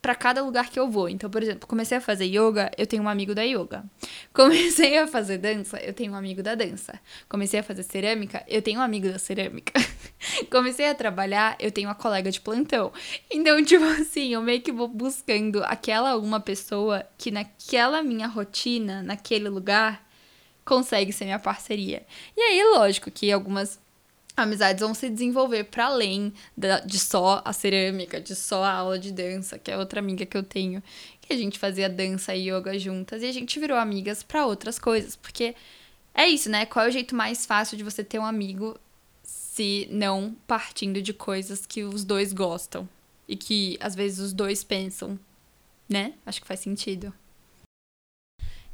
para 0.00 0.14
cada 0.14 0.42
lugar 0.42 0.70
que 0.70 0.78
eu 0.78 0.88
vou. 0.88 1.08
Então, 1.08 1.28
por 1.28 1.42
exemplo, 1.42 1.66
comecei 1.66 1.98
a 1.98 2.00
fazer 2.00 2.26
yoga, 2.26 2.70
eu 2.78 2.86
tenho 2.86 3.02
um 3.02 3.08
amigo 3.08 3.34
da 3.34 3.42
yoga. 3.42 3.84
Comecei 4.32 4.96
a 4.98 5.06
fazer 5.06 5.38
dança, 5.38 5.78
eu 5.78 5.92
tenho 5.92 6.12
um 6.12 6.14
amigo 6.14 6.42
da 6.42 6.54
dança. 6.54 6.98
Comecei 7.28 7.60
a 7.60 7.62
fazer 7.62 7.82
cerâmica, 7.82 8.44
eu 8.48 8.62
tenho 8.62 8.78
um 8.78 8.82
amigo 8.82 9.08
da 9.08 9.18
cerâmica. 9.18 9.72
Comecei 10.50 10.88
a 10.88 10.94
trabalhar, 10.94 11.56
eu 11.58 11.70
tenho 11.70 11.88
uma 11.88 11.94
colega 11.94 12.30
de 12.30 12.40
plantão. 12.40 12.92
Então, 13.30 13.62
tipo 13.64 13.84
assim, 13.84 14.34
eu 14.34 14.42
meio 14.42 14.60
que 14.60 14.72
vou 14.72 14.88
buscando 14.88 15.62
aquela 15.64 16.16
uma 16.16 16.40
pessoa 16.40 17.04
que 17.16 17.30
naquela 17.30 18.02
minha 18.02 18.28
rotina, 18.28 19.02
naquele 19.02 19.48
lugar, 19.48 20.07
consegue 20.68 21.14
ser 21.14 21.24
minha 21.24 21.38
parceria. 21.38 22.06
E 22.36 22.40
aí, 22.40 22.62
lógico 22.74 23.10
que 23.10 23.32
algumas 23.32 23.80
amizades 24.36 24.82
vão 24.82 24.92
se 24.92 25.08
desenvolver 25.08 25.64
para 25.64 25.86
além 25.86 26.30
da, 26.54 26.80
de 26.80 26.98
só 26.98 27.40
a 27.42 27.54
cerâmica, 27.54 28.20
de 28.20 28.36
só 28.36 28.62
a 28.62 28.72
aula 28.72 28.98
de 28.98 29.10
dança, 29.10 29.58
que 29.58 29.70
é 29.70 29.78
outra 29.78 29.98
amiga 29.98 30.26
que 30.26 30.36
eu 30.36 30.42
tenho, 30.42 30.82
que 31.22 31.32
a 31.32 31.36
gente 31.36 31.58
fazia 31.58 31.88
dança 31.88 32.34
e 32.34 32.50
yoga 32.50 32.78
juntas 32.78 33.22
e 33.22 33.26
a 33.26 33.32
gente 33.32 33.58
virou 33.58 33.78
amigas 33.78 34.22
para 34.22 34.46
outras 34.46 34.78
coisas, 34.78 35.16
porque 35.16 35.54
é 36.14 36.28
isso, 36.28 36.50
né? 36.50 36.66
Qual 36.66 36.84
é 36.84 36.88
o 36.88 36.92
jeito 36.92 37.16
mais 37.16 37.46
fácil 37.46 37.76
de 37.78 37.82
você 37.82 38.04
ter 38.04 38.18
um 38.18 38.26
amigo 38.26 38.78
se 39.22 39.88
não 39.90 40.36
partindo 40.46 41.00
de 41.00 41.14
coisas 41.14 41.64
que 41.64 41.82
os 41.82 42.04
dois 42.04 42.34
gostam 42.34 42.86
e 43.26 43.36
que 43.36 43.78
às 43.80 43.94
vezes 43.94 44.18
os 44.18 44.32
dois 44.34 44.62
pensam, 44.62 45.18
né? 45.88 46.12
Acho 46.26 46.42
que 46.42 46.46
faz 46.46 46.60
sentido. 46.60 47.12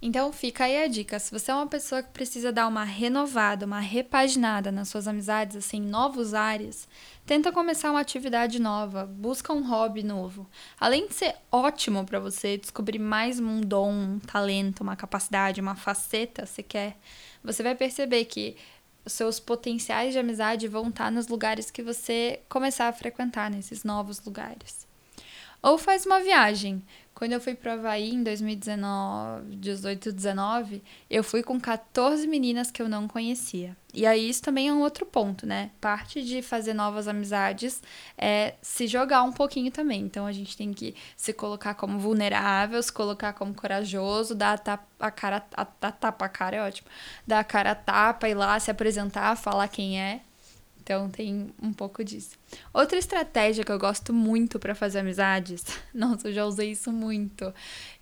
Então 0.00 0.30
fica 0.32 0.64
aí 0.64 0.84
a 0.84 0.86
dica, 0.86 1.18
se 1.18 1.30
você 1.30 1.50
é 1.50 1.54
uma 1.54 1.66
pessoa 1.66 2.02
que 2.02 2.10
precisa 2.10 2.52
dar 2.52 2.68
uma 2.68 2.84
renovada, 2.84 3.64
uma 3.64 3.80
repaginada 3.80 4.70
nas 4.70 4.88
suas 4.88 5.08
amizades, 5.08 5.56
assim, 5.56 5.80
novos 5.80 6.34
ares, 6.34 6.86
tenta 7.24 7.50
começar 7.50 7.90
uma 7.90 8.00
atividade 8.00 8.60
nova, 8.60 9.06
busca 9.06 9.52
um 9.52 9.66
hobby 9.66 10.02
novo. 10.02 10.46
Além 10.78 11.08
de 11.08 11.14
ser 11.14 11.36
ótimo 11.50 12.04
para 12.04 12.20
você 12.20 12.58
descobrir 12.58 12.98
mais 12.98 13.40
um 13.40 13.62
dom, 13.62 13.90
um 13.90 14.18
talento, 14.18 14.82
uma 14.82 14.94
capacidade, 14.94 15.60
uma 15.60 15.74
faceta 15.74 16.44
você 16.44 16.62
quer, 16.62 16.98
você 17.42 17.62
vai 17.62 17.74
perceber 17.74 18.26
que 18.26 18.56
seus 19.06 19.38
potenciais 19.40 20.12
de 20.12 20.18
amizade 20.18 20.68
vão 20.68 20.88
estar 20.88 21.10
nos 21.10 21.28
lugares 21.28 21.70
que 21.70 21.82
você 21.82 22.40
começar 22.48 22.88
a 22.88 22.92
frequentar, 22.92 23.50
nesses 23.50 23.84
novos 23.84 24.22
lugares. 24.24 24.86
Ou 25.62 25.78
faz 25.78 26.04
uma 26.04 26.20
viagem. 26.20 26.82
Quando 27.14 27.32
eu 27.32 27.40
fui 27.40 27.54
pro 27.54 27.70
Havaí 27.70 28.10
em 28.10 28.24
2019, 28.24 29.54
18, 29.56 30.10
19, 30.12 30.82
eu 31.08 31.22
fui 31.22 31.44
com 31.44 31.60
14 31.60 32.26
meninas 32.26 32.72
que 32.72 32.82
eu 32.82 32.88
não 32.88 33.06
conhecia. 33.06 33.76
E 33.94 34.04
aí 34.04 34.28
isso 34.28 34.42
também 34.42 34.68
é 34.68 34.72
um 34.72 34.80
outro 34.80 35.06
ponto, 35.06 35.46
né? 35.46 35.70
Parte 35.80 36.24
de 36.24 36.42
fazer 36.42 36.74
novas 36.74 37.06
amizades 37.06 37.80
é 38.18 38.54
se 38.60 38.88
jogar 38.88 39.22
um 39.22 39.30
pouquinho 39.32 39.70
também. 39.70 40.00
Então 40.00 40.26
a 40.26 40.32
gente 40.32 40.56
tem 40.56 40.72
que 40.72 40.96
se 41.16 41.32
colocar 41.32 41.74
como 41.74 42.00
vulnerável, 42.00 42.82
se 42.82 42.92
colocar 42.92 43.32
como 43.32 43.54
corajoso, 43.54 44.34
dar 44.34 44.54
a, 44.54 44.58
tapa, 44.58 44.84
a 44.98 45.10
cara 45.12 45.46
a, 45.56 45.62
a 45.62 45.92
tapa 45.92 46.24
a 46.24 46.28
cara 46.28 46.56
é 46.56 46.62
ótimo. 46.62 46.88
Dar 47.24 47.38
a 47.38 47.44
cara 47.44 47.70
a 47.70 47.74
tapa, 47.76 48.28
ir 48.28 48.34
lá 48.34 48.58
se 48.58 48.72
apresentar, 48.72 49.36
falar 49.36 49.68
quem 49.68 50.00
é. 50.00 50.20
Então 50.84 51.08
tem 51.08 51.50
um 51.60 51.72
pouco 51.72 52.04
disso. 52.04 52.36
Outra 52.72 52.98
estratégia 52.98 53.64
que 53.64 53.72
eu 53.72 53.78
gosto 53.78 54.12
muito 54.12 54.58
para 54.58 54.74
fazer 54.74 54.98
amizades, 54.98 55.64
nossa, 55.94 56.28
eu 56.28 56.32
já 56.34 56.44
usei 56.44 56.72
isso 56.72 56.92
muito 56.92 57.52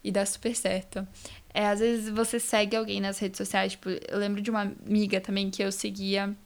e 0.02 0.10
dá 0.10 0.26
super 0.26 0.54
certo. 0.56 1.06
É 1.54 1.68
às 1.68 1.78
vezes 1.78 2.10
você 2.10 2.40
segue 2.40 2.76
alguém 2.76 3.00
nas 3.00 3.20
redes 3.20 3.38
sociais, 3.38 3.72
tipo, 3.72 3.88
eu 3.88 4.18
lembro 4.18 4.42
de 4.42 4.50
uma 4.50 4.62
amiga 4.62 5.20
também 5.20 5.48
que 5.48 5.62
eu 5.62 5.70
seguia 5.70 6.36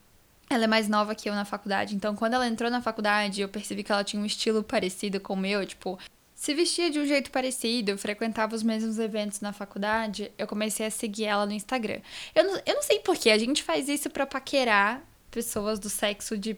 ela 0.49 0.63
é 0.63 0.67
mais 0.69 0.89
nova 0.89 1.13
que 1.13 1.29
eu 1.29 1.35
na 1.35 1.45
faculdade, 1.45 1.97
então 1.97 2.15
quando 2.15 2.35
ela 2.35 2.47
entrou 2.47 2.71
na 2.71 2.81
faculdade, 2.81 3.41
eu 3.41 3.49
percebi 3.49 3.83
que 3.83 3.91
ela 3.91 4.05
tinha 4.05 4.23
um 4.23 4.27
estilo 4.27 4.63
parecido 4.63 5.19
com 5.19 5.35
o 5.35 5.37
meu, 5.37 5.67
tipo, 5.67 5.99
se 6.37 6.55
vestia 6.55 6.89
de 6.89 7.01
um 7.01 7.05
jeito 7.05 7.33
parecido, 7.33 7.99
frequentava 7.99 8.55
os 8.55 8.63
mesmos 8.63 9.01
eventos 9.01 9.41
na 9.41 9.53
faculdade, 9.53 10.31
eu 10.39 10.47
comecei 10.47 10.87
a 10.87 10.91
seguir 10.91 11.25
ela 11.25 11.47
no 11.47 11.53
Instagram. 11.53 12.01
Eu 12.33 12.45
não, 12.45 12.61
eu 12.65 12.75
não 12.75 12.83
sei 12.83 13.01
porquê, 13.01 13.31
a 13.31 13.39
gente 13.39 13.63
faz 13.63 13.89
isso 13.89 14.09
pra 14.09 14.25
paquerar 14.25 15.03
pessoas 15.37 15.79
do 15.79 15.91
sexo 15.91 16.39
de 16.39 16.57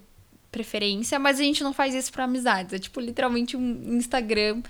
preferência, 0.53 1.19
mas 1.19 1.41
a 1.41 1.43
gente 1.43 1.65
não 1.65 1.73
faz 1.73 1.97
isso 1.97 2.13
para 2.13 2.23
amizades. 2.23 2.73
É 2.73 2.79
tipo 2.79 3.01
literalmente 3.01 3.57
um 3.57 3.97
Instagram, 3.97 4.63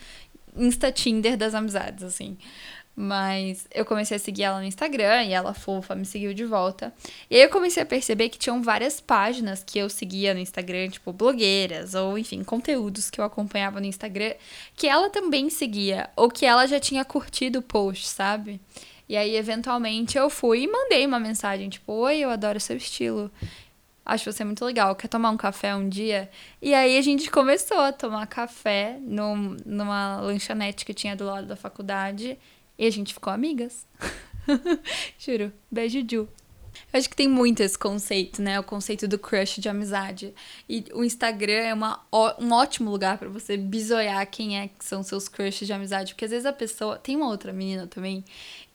Insta 0.57 0.91
Tinder 0.91 1.37
das 1.37 1.55
amizades, 1.55 2.03
assim. 2.03 2.39
Mas 2.97 3.69
eu 3.73 3.85
comecei 3.85 4.17
a 4.17 4.19
seguir 4.19 4.45
ela 4.45 4.61
no 4.61 4.65
Instagram 4.65 5.25
e 5.25 5.35
ela 5.35 5.53
fofa 5.53 5.95
me 5.95 6.07
seguiu 6.07 6.33
de 6.33 6.47
volta. 6.47 6.91
E 7.31 7.37
aí 7.37 7.43
eu 7.43 7.51
comecei 7.51 7.83
a 7.83 7.87
perceber 7.87 8.31
que 8.31 8.39
tinham 8.39 8.63
várias 8.63 8.99
páginas 8.99 9.63
que 9.63 9.79
eu 9.79 9.91
seguia 9.91 10.33
no 10.33 10.41
Instagram, 10.41 10.89
tipo 10.89 11.13
blogueiras 11.13 11.95
ou 11.95 12.17
enfim, 12.17 12.43
conteúdos 12.43 13.11
que 13.11 13.21
eu 13.21 13.25
acompanhava 13.27 13.79
no 13.79 13.87
Instagram, 13.87 14.33
que 14.75 14.89
ela 14.89 15.11
também 15.11 15.51
seguia 15.51 16.09
ou 16.17 16.31
que 16.31 16.47
ela 16.47 16.67
já 16.67 16.81
tinha 16.81 17.05
curtido 17.05 17.59
o 17.59 17.63
post, 17.63 18.09
sabe? 18.09 18.59
E 19.07 19.19
aí 19.19 19.37
eventualmente 19.37 20.17
eu 20.17 20.31
fui 20.31 20.63
e 20.63 20.67
mandei 20.67 21.07
uma 21.07 21.21
mensagem 21.21 21.69
tipo: 21.69 21.93
"Oi, 21.93 22.19
eu 22.19 22.31
adoro 22.31 22.59
seu 22.59 22.79
estilo 22.79 23.31
acho 24.09 24.33
você 24.33 24.43
muito 24.45 24.65
legal, 24.65 24.97
quer 24.97 25.09
tomar 25.09 25.31
um 25.31 25.37
café 25.37 25.77
um 25.77 25.89
dia? 25.89 26.31
E 26.61 26.75
aí 26.75 26.97
a 26.97 27.03
gente 27.03 27.31
começou 27.31 27.79
a 27.79 27.93
tomar 27.93 28.27
café 28.27 28.99
num, 29.03 29.57
numa 29.65 30.21
lanchonete 30.21 30.85
que 30.85 30.95
tinha 30.95 31.15
do 31.15 31.27
lado 31.27 31.47
da 31.47 31.57
faculdade 31.57 32.39
e 32.79 32.87
a 32.87 32.91
gente 32.91 33.13
ficou 33.13 33.33
amigas. 33.33 33.87
Juro. 35.19 35.53
Beijo, 35.71 36.05
Ju. 36.11 36.29
Eu 36.93 36.99
acho 36.99 37.11
que 37.11 37.17
tem 37.17 37.29
muito 37.29 37.61
esse 37.61 37.77
conceito, 37.77 38.41
né? 38.41 38.59
O 38.59 38.63
conceito 38.63 39.07
do 39.07 39.19
crush 39.19 39.61
de 39.61 39.69
amizade. 39.69 40.35
E 40.69 40.85
o 40.93 41.05
Instagram 41.05 41.53
é 41.53 41.75
uma, 41.75 42.01
um 42.39 42.53
ótimo 42.53 42.91
lugar 42.91 43.19
para 43.19 43.29
você 43.29 43.57
bisoiar 43.57 44.27
quem 44.31 44.59
é 44.59 44.69
que 44.69 44.85
são 44.85 45.03
seus 45.03 45.29
crushes 45.29 45.67
de 45.67 45.73
amizade. 45.73 46.15
Porque 46.15 46.25
às 46.25 46.31
vezes 46.31 46.47
a 46.47 46.53
pessoa. 46.53 46.97
Tem 46.97 47.17
uma 47.17 47.29
outra 47.29 47.53
menina 47.53 47.87
também 47.87 48.25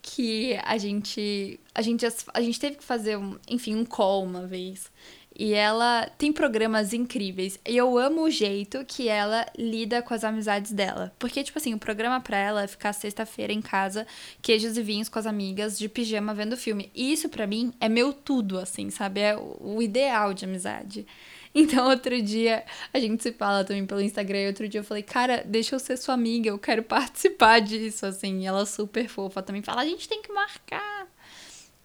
que 0.02 0.60
a 0.63 0.78
gente. 0.78 1.60
A 1.74 1.82
gente, 1.82 2.06
a 2.34 2.41
gente 2.41 2.60
teve 2.60 2.78
que 2.78 2.84
fazer, 2.84 3.17
um, 3.17 3.38
enfim, 3.48 3.76
um 3.76 3.86
call 3.86 4.24
uma 4.24 4.46
vez. 4.46 4.91
E 5.36 5.54
ela 5.54 6.08
tem 6.17 6.32
programas 6.32 6.93
incríveis. 6.93 7.60
E 7.67 7.76
eu 7.76 7.98
amo 7.98 8.24
o 8.24 8.30
jeito 8.30 8.86
que 8.86 9.10
ela 9.10 9.46
lida 9.58 10.02
com 10.02 10.13
as 10.13 10.24
amizades 10.24 10.72
dela. 10.72 11.12
Porque, 11.17 11.43
tipo 11.43 11.58
assim, 11.58 11.74
o 11.74 11.80
programa 11.80 12.19
pra 12.19 12.38
ela 12.38 12.63
é 12.63 12.67
ficar 12.67 12.93
sexta-feira 12.93 13.52
em 13.52 13.62
casa, 13.62 14.06
queijos 14.41 14.78
e 14.78 14.84
vinhos 14.84 15.10
com 15.10 15.17
as 15.17 15.26
amigas, 15.26 15.78
de 15.78 15.89
pijama 15.89 16.34
vendo 16.34 16.56
filme. 16.56 16.91
E 16.93 17.12
isso 17.12 17.30
para 17.30 17.48
mim 17.48 17.74
é 17.80 17.89
meu 17.89 18.13
tudo, 18.13 18.60
assim, 18.60 18.91
sabe? 18.91 19.22
É 19.22 19.36
o 19.36 19.82
ideal 19.82 20.34
de 20.34 20.46
amizade. 20.46 21.06
Então, 21.56 21.88
outro 21.88 22.19
dia, 22.19 22.65
a 22.91 22.98
gente 22.98 23.22
se 23.22 23.32
fala 23.32 23.63
também 23.63 23.86
pelo 23.86 24.02
Instagram. 24.02 24.39
E 24.39 24.48
outro 24.48 24.67
dia 24.67 24.80
eu 24.80 24.84
falei, 24.84 25.04
cara, 25.04 25.43
deixa 25.46 25.76
eu 25.76 25.80
ser 25.80 25.98
sua 25.98 26.15
amiga, 26.15 26.50
eu 26.50 26.58
quero 26.58 26.82
participar 26.84 27.60
disso, 27.60 28.08
assim. 28.08 28.41
E 28.41 28.48
ela 28.48 28.65
super 28.65 29.08
fofa 29.08 29.43
também 29.43 29.62
fala, 29.62 29.82
a 29.84 29.86
gente 29.86 30.10
tem 30.10 30.19
que 30.24 30.32
marcar. 30.32 31.08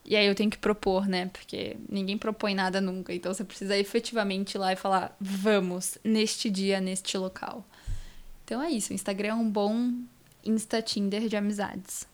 E 0.08 0.16
aí 0.16 0.26
eu 0.26 0.34
tenho 0.34 0.50
que 0.50 0.56
propor, 0.56 1.06
né? 1.06 1.26
Porque 1.26 1.76
ninguém 1.86 2.16
propõe 2.16 2.54
nada 2.54 2.80
nunca. 2.80 3.12
Então 3.12 3.32
você 3.32 3.44
precisa 3.44 3.76
efetivamente 3.76 4.54
ir 4.54 4.58
lá 4.58 4.72
e 4.72 4.76
falar: 4.76 5.14
vamos, 5.20 5.98
neste 6.02 6.48
dia, 6.48 6.80
neste 6.80 7.18
local. 7.18 7.62
Então 8.42 8.62
é 8.62 8.70
isso. 8.70 8.90
O 8.90 8.94
Instagram 8.94 9.28
é 9.28 9.34
um 9.34 9.50
bom 9.50 9.92
Insta 10.42 10.80
Tinder 10.80 11.28
de 11.28 11.36
amizades. 11.36 12.08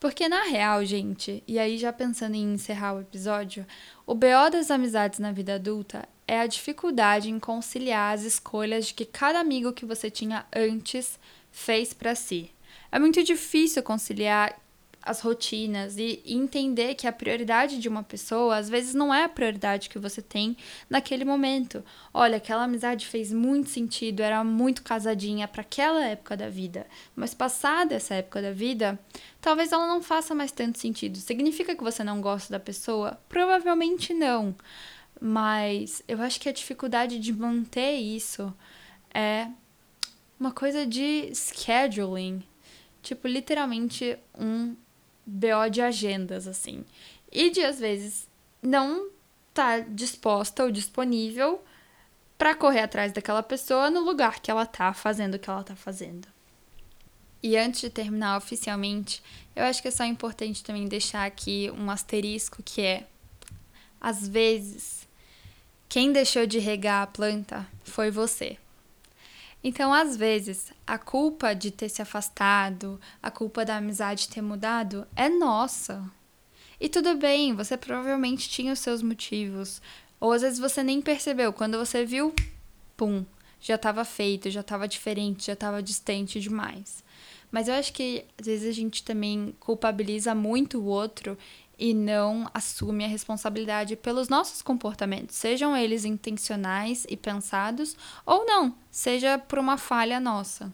Porque 0.00 0.26
na 0.26 0.44
real, 0.44 0.82
gente, 0.86 1.42
e 1.46 1.58
aí 1.58 1.76
já 1.76 1.92
pensando 1.92 2.34
em 2.34 2.54
encerrar 2.54 2.94
o 2.94 3.00
episódio, 3.00 3.66
o 4.06 4.14
BO 4.14 4.50
das 4.50 4.70
amizades 4.70 5.18
na 5.18 5.30
vida 5.30 5.56
adulta 5.56 6.08
é 6.26 6.40
a 6.40 6.46
dificuldade 6.46 7.28
em 7.28 7.38
conciliar 7.38 8.14
as 8.14 8.22
escolhas 8.22 8.86
de 8.86 8.94
que 8.94 9.04
cada 9.04 9.38
amigo 9.38 9.72
que 9.74 9.84
você 9.84 10.10
tinha 10.10 10.46
antes 10.54 11.18
fez 11.50 11.92
para 11.92 12.14
si. 12.14 12.50
É 12.90 12.98
muito 12.98 13.22
difícil 13.22 13.82
conciliar 13.82 14.58
as 15.08 15.20
rotinas 15.20 15.96
e 15.96 16.22
entender 16.26 16.94
que 16.94 17.06
a 17.06 17.12
prioridade 17.12 17.78
de 17.78 17.88
uma 17.88 18.02
pessoa 18.02 18.58
às 18.58 18.68
vezes 18.68 18.94
não 18.94 19.12
é 19.12 19.24
a 19.24 19.28
prioridade 19.28 19.88
que 19.88 19.98
você 19.98 20.20
tem 20.20 20.54
naquele 20.88 21.24
momento. 21.24 21.82
Olha, 22.12 22.36
aquela 22.36 22.64
amizade 22.64 23.06
fez 23.06 23.32
muito 23.32 23.70
sentido, 23.70 24.22
era 24.22 24.44
muito 24.44 24.82
casadinha 24.82 25.48
para 25.48 25.62
aquela 25.62 26.04
época 26.04 26.36
da 26.36 26.50
vida, 26.50 26.86
mas 27.16 27.32
passada 27.32 27.94
essa 27.94 28.16
época 28.16 28.42
da 28.42 28.52
vida, 28.52 28.98
talvez 29.40 29.72
ela 29.72 29.86
não 29.86 30.02
faça 30.02 30.34
mais 30.34 30.52
tanto 30.52 30.78
sentido. 30.78 31.16
Significa 31.16 31.74
que 31.74 31.82
você 31.82 32.04
não 32.04 32.20
gosta 32.20 32.52
da 32.52 32.60
pessoa? 32.60 33.18
Provavelmente 33.30 34.12
não. 34.12 34.54
Mas 35.18 36.02
eu 36.06 36.20
acho 36.20 36.38
que 36.38 36.50
a 36.50 36.52
dificuldade 36.52 37.18
de 37.18 37.32
manter 37.32 37.94
isso 37.94 38.54
é 39.12 39.48
uma 40.38 40.52
coisa 40.52 40.86
de 40.86 41.30
scheduling. 41.34 42.44
Tipo, 43.02 43.26
literalmente 43.26 44.18
um 44.38 44.76
BO 45.28 45.68
de 45.70 45.82
agendas, 45.82 46.48
assim. 46.48 46.84
E 47.30 47.50
de, 47.50 47.62
às 47.62 47.78
vezes, 47.78 48.26
não 48.62 49.10
tá 49.52 49.80
disposta 49.80 50.64
ou 50.64 50.70
disponível 50.70 51.62
para 52.38 52.54
correr 52.54 52.80
atrás 52.80 53.12
daquela 53.12 53.42
pessoa 53.42 53.90
no 53.90 54.00
lugar 54.00 54.40
que 54.40 54.50
ela 54.50 54.64
tá 54.64 54.94
fazendo 54.94 55.34
o 55.34 55.38
que 55.38 55.50
ela 55.50 55.62
tá 55.62 55.76
fazendo. 55.76 56.26
E 57.42 57.56
antes 57.56 57.80
de 57.80 57.90
terminar 57.90 58.38
oficialmente, 58.38 59.22
eu 59.54 59.64
acho 59.64 59.82
que 59.82 59.88
é 59.88 59.90
só 59.90 60.04
importante 60.04 60.64
também 60.64 60.86
deixar 60.86 61.24
aqui 61.24 61.70
um 61.76 61.90
asterisco 61.90 62.62
que 62.62 62.80
é 62.80 63.06
às 64.00 64.26
vezes 64.26 65.06
quem 65.88 66.12
deixou 66.12 66.46
de 66.46 66.58
regar 66.58 67.02
a 67.02 67.06
planta 67.06 67.66
foi 67.84 68.10
você. 68.10 68.56
Então, 69.62 69.92
às 69.92 70.16
vezes, 70.16 70.72
a 70.86 70.96
culpa 70.98 71.54
de 71.54 71.70
ter 71.70 71.88
se 71.88 72.00
afastado, 72.00 73.00
a 73.22 73.30
culpa 73.30 73.64
da 73.64 73.76
amizade 73.76 74.28
ter 74.28 74.40
mudado 74.40 75.06
é 75.16 75.28
nossa. 75.28 76.08
E 76.80 76.88
tudo 76.88 77.16
bem, 77.16 77.54
você 77.54 77.76
provavelmente 77.76 78.48
tinha 78.48 78.72
os 78.72 78.78
seus 78.78 79.02
motivos, 79.02 79.82
ou 80.20 80.32
às 80.32 80.42
vezes 80.42 80.58
você 80.60 80.82
nem 80.82 81.02
percebeu, 81.02 81.52
quando 81.52 81.76
você 81.76 82.04
viu, 82.04 82.32
pum, 82.96 83.24
já 83.60 83.74
estava 83.74 84.04
feito, 84.04 84.48
já 84.48 84.60
estava 84.60 84.86
diferente, 84.86 85.46
já 85.46 85.54
estava 85.54 85.82
distante 85.82 86.38
demais. 86.40 87.02
Mas 87.50 87.66
eu 87.66 87.74
acho 87.74 87.92
que 87.92 88.24
às 88.38 88.46
vezes 88.46 88.68
a 88.68 88.72
gente 88.72 89.02
também 89.02 89.54
culpabiliza 89.58 90.34
muito 90.34 90.78
o 90.78 90.84
outro 90.84 91.36
e 91.78 91.94
não 91.94 92.50
assume 92.52 93.04
a 93.04 93.08
responsabilidade 93.08 93.94
pelos 93.94 94.28
nossos 94.28 94.60
comportamentos, 94.62 95.36
sejam 95.36 95.76
eles 95.76 96.04
intencionais 96.04 97.06
e 97.08 97.16
pensados 97.16 97.96
ou 98.26 98.44
não, 98.44 98.74
seja 98.90 99.38
por 99.38 99.58
uma 99.58 99.78
falha 99.78 100.18
nossa. 100.18 100.72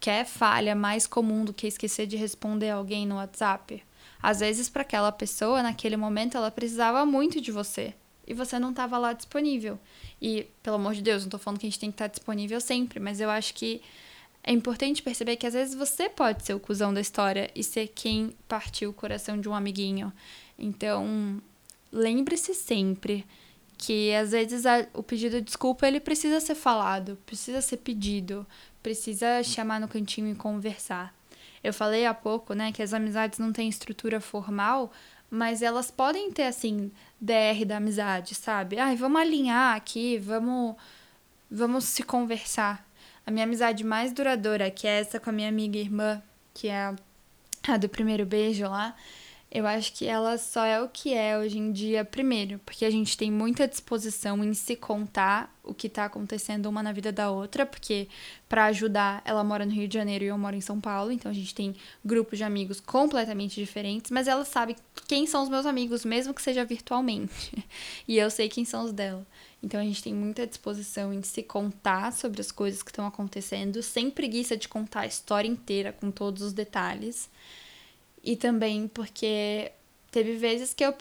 Quer 0.00 0.26
falha 0.26 0.74
mais 0.74 1.06
comum 1.06 1.44
do 1.44 1.54
que 1.54 1.66
esquecer 1.66 2.06
de 2.06 2.16
responder 2.16 2.70
alguém 2.70 3.06
no 3.06 3.14
WhatsApp? 3.14 3.82
Às 4.20 4.40
vezes, 4.40 4.68
para 4.68 4.82
aquela 4.82 5.12
pessoa, 5.12 5.62
naquele 5.62 5.96
momento, 5.96 6.36
ela 6.36 6.50
precisava 6.50 7.06
muito 7.06 7.40
de 7.40 7.52
você 7.52 7.94
e 8.26 8.34
você 8.34 8.58
não 8.58 8.70
estava 8.70 8.98
lá 8.98 9.12
disponível. 9.12 9.78
E, 10.20 10.46
pelo 10.62 10.76
amor 10.76 10.94
de 10.94 11.02
Deus, 11.02 11.22
não 11.22 11.28
estou 11.28 11.40
falando 11.40 11.58
que 11.58 11.66
a 11.66 11.70
gente 11.70 11.78
tem 11.78 11.90
que 11.90 11.94
estar 11.94 12.06
disponível 12.06 12.60
sempre, 12.60 12.98
mas 12.98 13.20
eu 13.20 13.30
acho 13.30 13.54
que 13.54 13.82
é 14.46 14.52
importante 14.52 15.02
perceber 15.02 15.36
que 15.36 15.46
às 15.46 15.54
vezes 15.54 15.74
você 15.74 16.08
pode 16.08 16.44
ser 16.44 16.52
o 16.52 16.60
cuzão 16.60 16.92
da 16.92 17.00
história 17.00 17.50
e 17.54 17.64
ser 17.64 17.88
quem 17.88 18.36
partiu 18.46 18.90
o 18.90 18.92
coração 18.92 19.40
de 19.40 19.48
um 19.48 19.54
amiguinho. 19.54 20.12
Então, 20.58 21.40
lembre-se 21.90 22.54
sempre 22.54 23.26
que 23.78 24.14
às 24.14 24.32
vezes 24.32 24.66
a, 24.66 24.86
o 24.92 25.02
pedido 25.02 25.36
de 25.36 25.42
desculpa 25.42 25.88
ele 25.88 25.98
precisa 25.98 26.40
ser 26.40 26.54
falado, 26.54 27.18
precisa 27.24 27.62
ser 27.62 27.78
pedido, 27.78 28.46
precisa 28.82 29.42
chamar 29.42 29.80
no 29.80 29.88
cantinho 29.88 30.30
e 30.30 30.34
conversar. 30.34 31.14
Eu 31.62 31.72
falei 31.72 32.04
há 32.04 32.12
pouco, 32.12 32.52
né, 32.52 32.70
que 32.70 32.82
as 32.82 32.92
amizades 32.92 33.38
não 33.38 33.50
têm 33.50 33.66
estrutura 33.66 34.20
formal, 34.20 34.92
mas 35.30 35.62
elas 35.62 35.90
podem 35.90 36.30
ter 36.30 36.44
assim 36.44 36.92
DR 37.18 37.64
da 37.66 37.78
amizade, 37.78 38.34
sabe? 38.34 38.78
Ai, 38.78 38.94
vamos 38.94 39.22
alinhar 39.22 39.74
aqui, 39.74 40.18
vamos 40.18 40.76
vamos 41.50 41.84
se 41.84 42.02
conversar. 42.02 42.86
A 43.26 43.30
minha 43.30 43.44
amizade 43.44 43.84
mais 43.84 44.12
duradoura, 44.12 44.70
que 44.70 44.86
é 44.86 45.00
essa 45.00 45.18
com 45.18 45.30
a 45.30 45.32
minha 45.32 45.48
amiga 45.48 45.78
irmã, 45.78 46.22
que 46.52 46.68
é 46.68 46.94
a 47.66 47.76
do 47.76 47.88
primeiro 47.88 48.26
beijo 48.26 48.64
lá, 48.64 48.94
eu 49.54 49.68
acho 49.68 49.92
que 49.92 50.04
ela 50.04 50.36
só 50.36 50.64
é 50.64 50.82
o 50.82 50.88
que 50.88 51.14
é 51.14 51.38
hoje 51.38 51.58
em 51.58 51.70
dia, 51.70 52.04
primeiro, 52.04 52.58
porque 52.66 52.84
a 52.84 52.90
gente 52.90 53.16
tem 53.16 53.30
muita 53.30 53.68
disposição 53.68 54.42
em 54.42 54.52
se 54.52 54.74
contar 54.74 55.56
o 55.62 55.72
que 55.72 55.88
tá 55.88 56.06
acontecendo 56.06 56.66
uma 56.66 56.82
na 56.82 56.90
vida 56.90 57.12
da 57.12 57.30
outra, 57.30 57.64
porque 57.64 58.08
para 58.48 58.64
ajudar, 58.64 59.22
ela 59.24 59.44
mora 59.44 59.64
no 59.64 59.70
Rio 59.70 59.86
de 59.86 59.94
Janeiro 59.94 60.24
e 60.24 60.26
eu 60.26 60.36
moro 60.36 60.56
em 60.56 60.60
São 60.60 60.80
Paulo, 60.80 61.12
então 61.12 61.30
a 61.30 61.34
gente 61.34 61.54
tem 61.54 61.72
grupos 62.04 62.36
de 62.36 62.42
amigos 62.42 62.80
completamente 62.80 63.54
diferentes, 63.54 64.10
mas 64.10 64.26
ela 64.26 64.44
sabe 64.44 64.74
quem 65.06 65.24
são 65.24 65.44
os 65.44 65.48
meus 65.48 65.66
amigos, 65.66 66.04
mesmo 66.04 66.34
que 66.34 66.42
seja 66.42 66.64
virtualmente. 66.64 67.64
e 68.08 68.18
eu 68.18 68.30
sei 68.30 68.48
quem 68.48 68.64
são 68.64 68.84
os 68.84 68.92
dela. 68.92 69.24
Então 69.62 69.80
a 69.80 69.84
gente 69.84 70.02
tem 70.02 70.12
muita 70.12 70.48
disposição 70.48 71.14
em 71.14 71.22
se 71.22 71.44
contar 71.44 72.12
sobre 72.12 72.40
as 72.40 72.50
coisas 72.50 72.82
que 72.82 72.90
estão 72.90 73.06
acontecendo, 73.06 73.80
sem 73.84 74.10
preguiça 74.10 74.56
de 74.56 74.68
contar 74.68 75.02
a 75.02 75.06
história 75.06 75.48
inteira 75.48 75.92
com 75.92 76.10
todos 76.10 76.42
os 76.42 76.52
detalhes. 76.52 77.30
E 78.24 78.36
também 78.36 78.88
porque 78.88 79.70
teve 80.10 80.34
vezes 80.36 80.72
que 80.72 80.82
eu, 80.82 80.94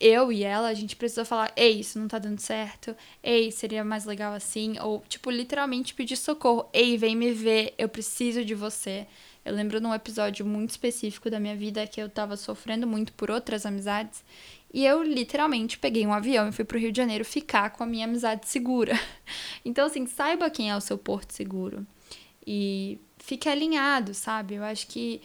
eu 0.00 0.32
e 0.32 0.42
ela, 0.42 0.68
a 0.68 0.74
gente 0.74 0.96
precisou 0.96 1.24
falar: 1.24 1.52
ei, 1.54 1.80
isso 1.80 1.98
não 1.98 2.08
tá 2.08 2.18
dando 2.18 2.40
certo. 2.40 2.96
Ei, 3.22 3.52
seria 3.52 3.84
mais 3.84 4.06
legal 4.06 4.32
assim. 4.32 4.78
Ou, 4.80 5.04
tipo, 5.08 5.30
literalmente 5.30 5.94
pedir 5.94 6.16
socorro: 6.16 6.68
ei, 6.72 6.96
vem 6.96 7.14
me 7.14 7.32
ver, 7.32 7.74
eu 7.76 7.88
preciso 7.88 8.44
de 8.44 8.54
você. 8.54 9.06
Eu 9.44 9.54
lembro 9.54 9.80
num 9.80 9.94
episódio 9.94 10.44
muito 10.44 10.70
específico 10.70 11.30
da 11.30 11.38
minha 11.38 11.54
vida 11.54 11.86
que 11.86 12.00
eu 12.00 12.08
tava 12.08 12.36
sofrendo 12.36 12.86
muito 12.86 13.12
por 13.12 13.30
outras 13.30 13.64
amizades. 13.64 14.24
E 14.74 14.84
eu 14.84 15.02
literalmente 15.02 15.78
peguei 15.78 16.06
um 16.06 16.12
avião 16.12 16.48
e 16.48 16.52
fui 16.52 16.64
pro 16.64 16.78
Rio 16.78 16.90
de 16.90 16.96
Janeiro 16.96 17.24
ficar 17.24 17.70
com 17.70 17.84
a 17.84 17.86
minha 17.86 18.06
amizade 18.06 18.48
segura. 18.48 18.98
Então, 19.64 19.86
assim, 19.86 20.06
saiba 20.06 20.48
quem 20.48 20.70
é 20.70 20.76
o 20.76 20.80
seu 20.80 20.96
porto 20.96 21.32
seguro. 21.32 21.84
E 22.46 23.00
fique 23.18 23.48
alinhado, 23.48 24.14
sabe? 24.14 24.54
Eu 24.54 24.62
acho 24.62 24.86
que 24.86 25.20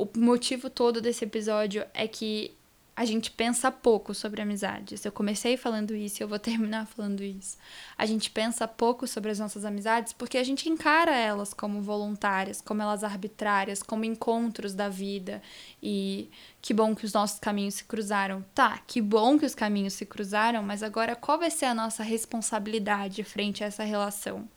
o 0.00 0.08
motivo 0.16 0.70
todo 0.70 0.98
desse 0.98 1.24
episódio 1.24 1.84
é 1.92 2.08
que 2.08 2.56
a 2.96 3.04
gente 3.04 3.30
pensa 3.30 3.70
pouco 3.70 4.14
sobre 4.14 4.40
amizades. 4.40 5.04
Eu 5.04 5.12
comecei 5.12 5.58
falando 5.58 5.94
isso 5.94 6.20
e 6.20 6.24
eu 6.24 6.28
vou 6.28 6.38
terminar 6.40 6.86
falando 6.86 7.22
isso. 7.22 7.58
A 7.98 8.06
gente 8.06 8.30
pensa 8.30 8.66
pouco 8.66 9.06
sobre 9.06 9.30
as 9.30 9.38
nossas 9.38 9.62
amizades 9.62 10.14
porque 10.14 10.38
a 10.38 10.44
gente 10.44 10.70
encara 10.70 11.14
elas 11.14 11.52
como 11.52 11.82
voluntárias, 11.82 12.62
como 12.62 12.80
elas 12.80 13.04
arbitrárias, 13.04 13.82
como 13.82 14.06
encontros 14.06 14.72
da 14.74 14.88
vida. 14.88 15.42
E 15.82 16.30
que 16.62 16.72
bom 16.72 16.94
que 16.94 17.04
os 17.04 17.12
nossos 17.12 17.38
caminhos 17.38 17.74
se 17.74 17.84
cruzaram. 17.84 18.42
Tá, 18.54 18.78
que 18.86 19.02
bom 19.02 19.38
que 19.38 19.44
os 19.44 19.54
caminhos 19.54 19.92
se 19.92 20.06
cruzaram, 20.06 20.62
mas 20.62 20.82
agora 20.82 21.14
qual 21.14 21.38
vai 21.38 21.50
ser 21.50 21.66
a 21.66 21.74
nossa 21.74 22.02
responsabilidade 22.02 23.22
frente 23.22 23.62
a 23.62 23.66
essa 23.66 23.84
relação? 23.84 24.48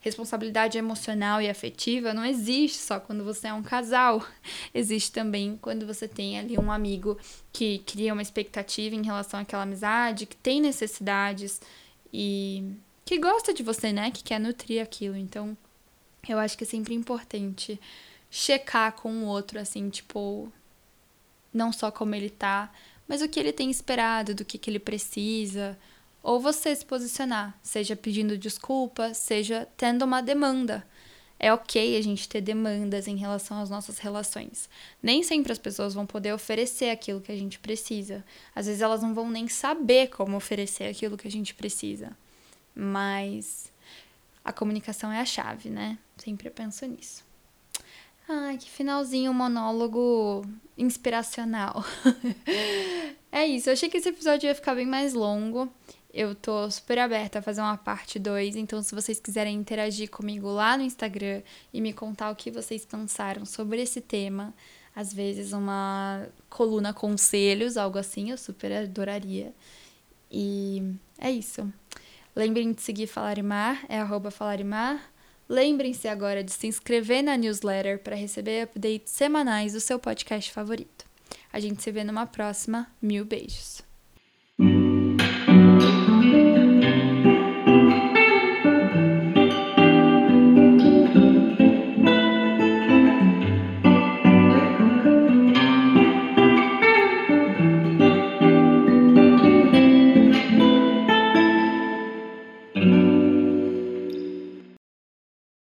Responsabilidade 0.00 0.78
emocional 0.78 1.42
e 1.42 1.48
afetiva 1.48 2.14
não 2.14 2.24
existe 2.24 2.78
só 2.78 3.00
quando 3.00 3.24
você 3.24 3.48
é 3.48 3.52
um 3.52 3.62
casal. 3.62 4.24
Existe 4.72 5.10
também 5.12 5.58
quando 5.60 5.86
você 5.86 6.06
tem 6.06 6.38
ali 6.38 6.56
um 6.58 6.70
amigo 6.70 7.18
que 7.52 7.80
cria 7.80 8.12
uma 8.12 8.22
expectativa 8.22 8.94
em 8.94 9.02
relação 9.02 9.40
àquela 9.40 9.64
amizade, 9.64 10.26
que 10.26 10.36
tem 10.36 10.60
necessidades 10.60 11.60
e 12.12 12.64
que 13.04 13.18
gosta 13.18 13.52
de 13.52 13.62
você, 13.62 13.92
né? 13.92 14.10
Que 14.10 14.22
quer 14.22 14.38
nutrir 14.38 14.82
aquilo. 14.82 15.16
Então, 15.16 15.56
eu 16.28 16.38
acho 16.38 16.56
que 16.56 16.64
é 16.64 16.66
sempre 16.66 16.94
importante 16.94 17.80
checar 18.30 18.92
com 18.92 19.24
o 19.24 19.26
outro, 19.26 19.58
assim, 19.58 19.88
tipo, 19.88 20.52
não 21.52 21.72
só 21.72 21.90
como 21.90 22.14
ele 22.14 22.30
tá, 22.30 22.70
mas 23.06 23.22
o 23.22 23.28
que 23.28 23.40
ele 23.40 23.52
tem 23.52 23.70
esperado, 23.70 24.34
do 24.34 24.44
que, 24.44 24.58
que 24.58 24.70
ele 24.70 24.78
precisa 24.78 25.76
ou 26.28 26.38
você 26.38 26.76
se 26.76 26.84
posicionar, 26.84 27.58
seja 27.62 27.96
pedindo 27.96 28.36
desculpa, 28.36 29.14
seja 29.14 29.66
tendo 29.78 30.04
uma 30.04 30.20
demanda. 30.20 30.86
É 31.38 31.50
ok 31.50 31.96
a 31.96 32.02
gente 32.02 32.28
ter 32.28 32.42
demandas 32.42 33.08
em 33.08 33.16
relação 33.16 33.62
às 33.62 33.70
nossas 33.70 33.98
relações. 33.98 34.68
Nem 35.02 35.22
sempre 35.22 35.52
as 35.52 35.58
pessoas 35.58 35.94
vão 35.94 36.04
poder 36.04 36.34
oferecer 36.34 36.90
aquilo 36.90 37.22
que 37.22 37.32
a 37.32 37.36
gente 37.36 37.58
precisa. 37.58 38.22
Às 38.54 38.66
vezes 38.66 38.82
elas 38.82 39.00
não 39.00 39.14
vão 39.14 39.30
nem 39.30 39.48
saber 39.48 40.08
como 40.08 40.36
oferecer 40.36 40.84
aquilo 40.84 41.16
que 41.16 41.26
a 41.26 41.30
gente 41.30 41.54
precisa. 41.54 42.14
Mas 42.74 43.72
a 44.44 44.52
comunicação 44.52 45.10
é 45.10 45.20
a 45.20 45.24
chave, 45.24 45.70
né? 45.70 45.96
Sempre 46.18 46.50
penso 46.50 46.84
nisso. 46.84 47.24
Ai, 48.28 48.58
que 48.58 48.68
finalzinho 48.68 49.32
monólogo 49.32 50.44
inspiracional. 50.76 51.82
é 53.32 53.46
isso, 53.46 53.70
eu 53.70 53.72
achei 53.72 53.88
que 53.88 53.96
esse 53.96 54.10
episódio 54.10 54.46
ia 54.46 54.54
ficar 54.54 54.74
bem 54.74 54.84
mais 54.84 55.14
longo. 55.14 55.72
Eu 56.12 56.34
tô 56.34 56.70
super 56.70 56.98
aberta 56.98 57.38
a 57.38 57.42
fazer 57.42 57.60
uma 57.60 57.76
parte 57.76 58.18
2, 58.18 58.56
então 58.56 58.82
se 58.82 58.94
vocês 58.94 59.20
quiserem 59.20 59.54
interagir 59.54 60.10
comigo 60.10 60.48
lá 60.48 60.76
no 60.76 60.82
Instagram 60.82 61.42
e 61.72 61.80
me 61.80 61.92
contar 61.92 62.30
o 62.30 62.36
que 62.36 62.50
vocês 62.50 62.84
pensaram 62.84 63.44
sobre 63.44 63.82
esse 63.82 64.00
tema, 64.00 64.54
às 64.96 65.12
vezes 65.12 65.52
uma 65.52 66.26
coluna 66.48 66.94
conselhos, 66.94 67.76
algo 67.76 67.98
assim, 67.98 68.30
eu 68.30 68.38
super 68.38 68.72
adoraria. 68.72 69.54
E 70.30 70.82
é 71.18 71.30
isso. 71.30 71.70
Lembrem 72.34 72.72
de 72.72 72.80
seguir 72.80 73.06
Falarimar, 73.06 73.84
é 73.88 73.98
arroba 73.98 74.30
Falarimar. 74.30 75.12
Lembrem-se 75.48 76.08
agora 76.08 76.42
de 76.42 76.52
se 76.52 76.66
inscrever 76.66 77.22
na 77.22 77.36
newsletter 77.36 77.98
para 77.98 78.16
receber 78.16 78.64
updates 78.64 79.12
semanais 79.12 79.72
do 79.72 79.80
seu 79.80 79.98
podcast 79.98 80.52
favorito. 80.52 81.06
A 81.52 81.60
gente 81.60 81.82
se 81.82 81.90
vê 81.90 82.04
numa 82.04 82.26
próxima. 82.26 82.86
Mil 83.00 83.24
beijos! 83.24 83.87
Thank 86.30 86.56
you. 86.56 86.67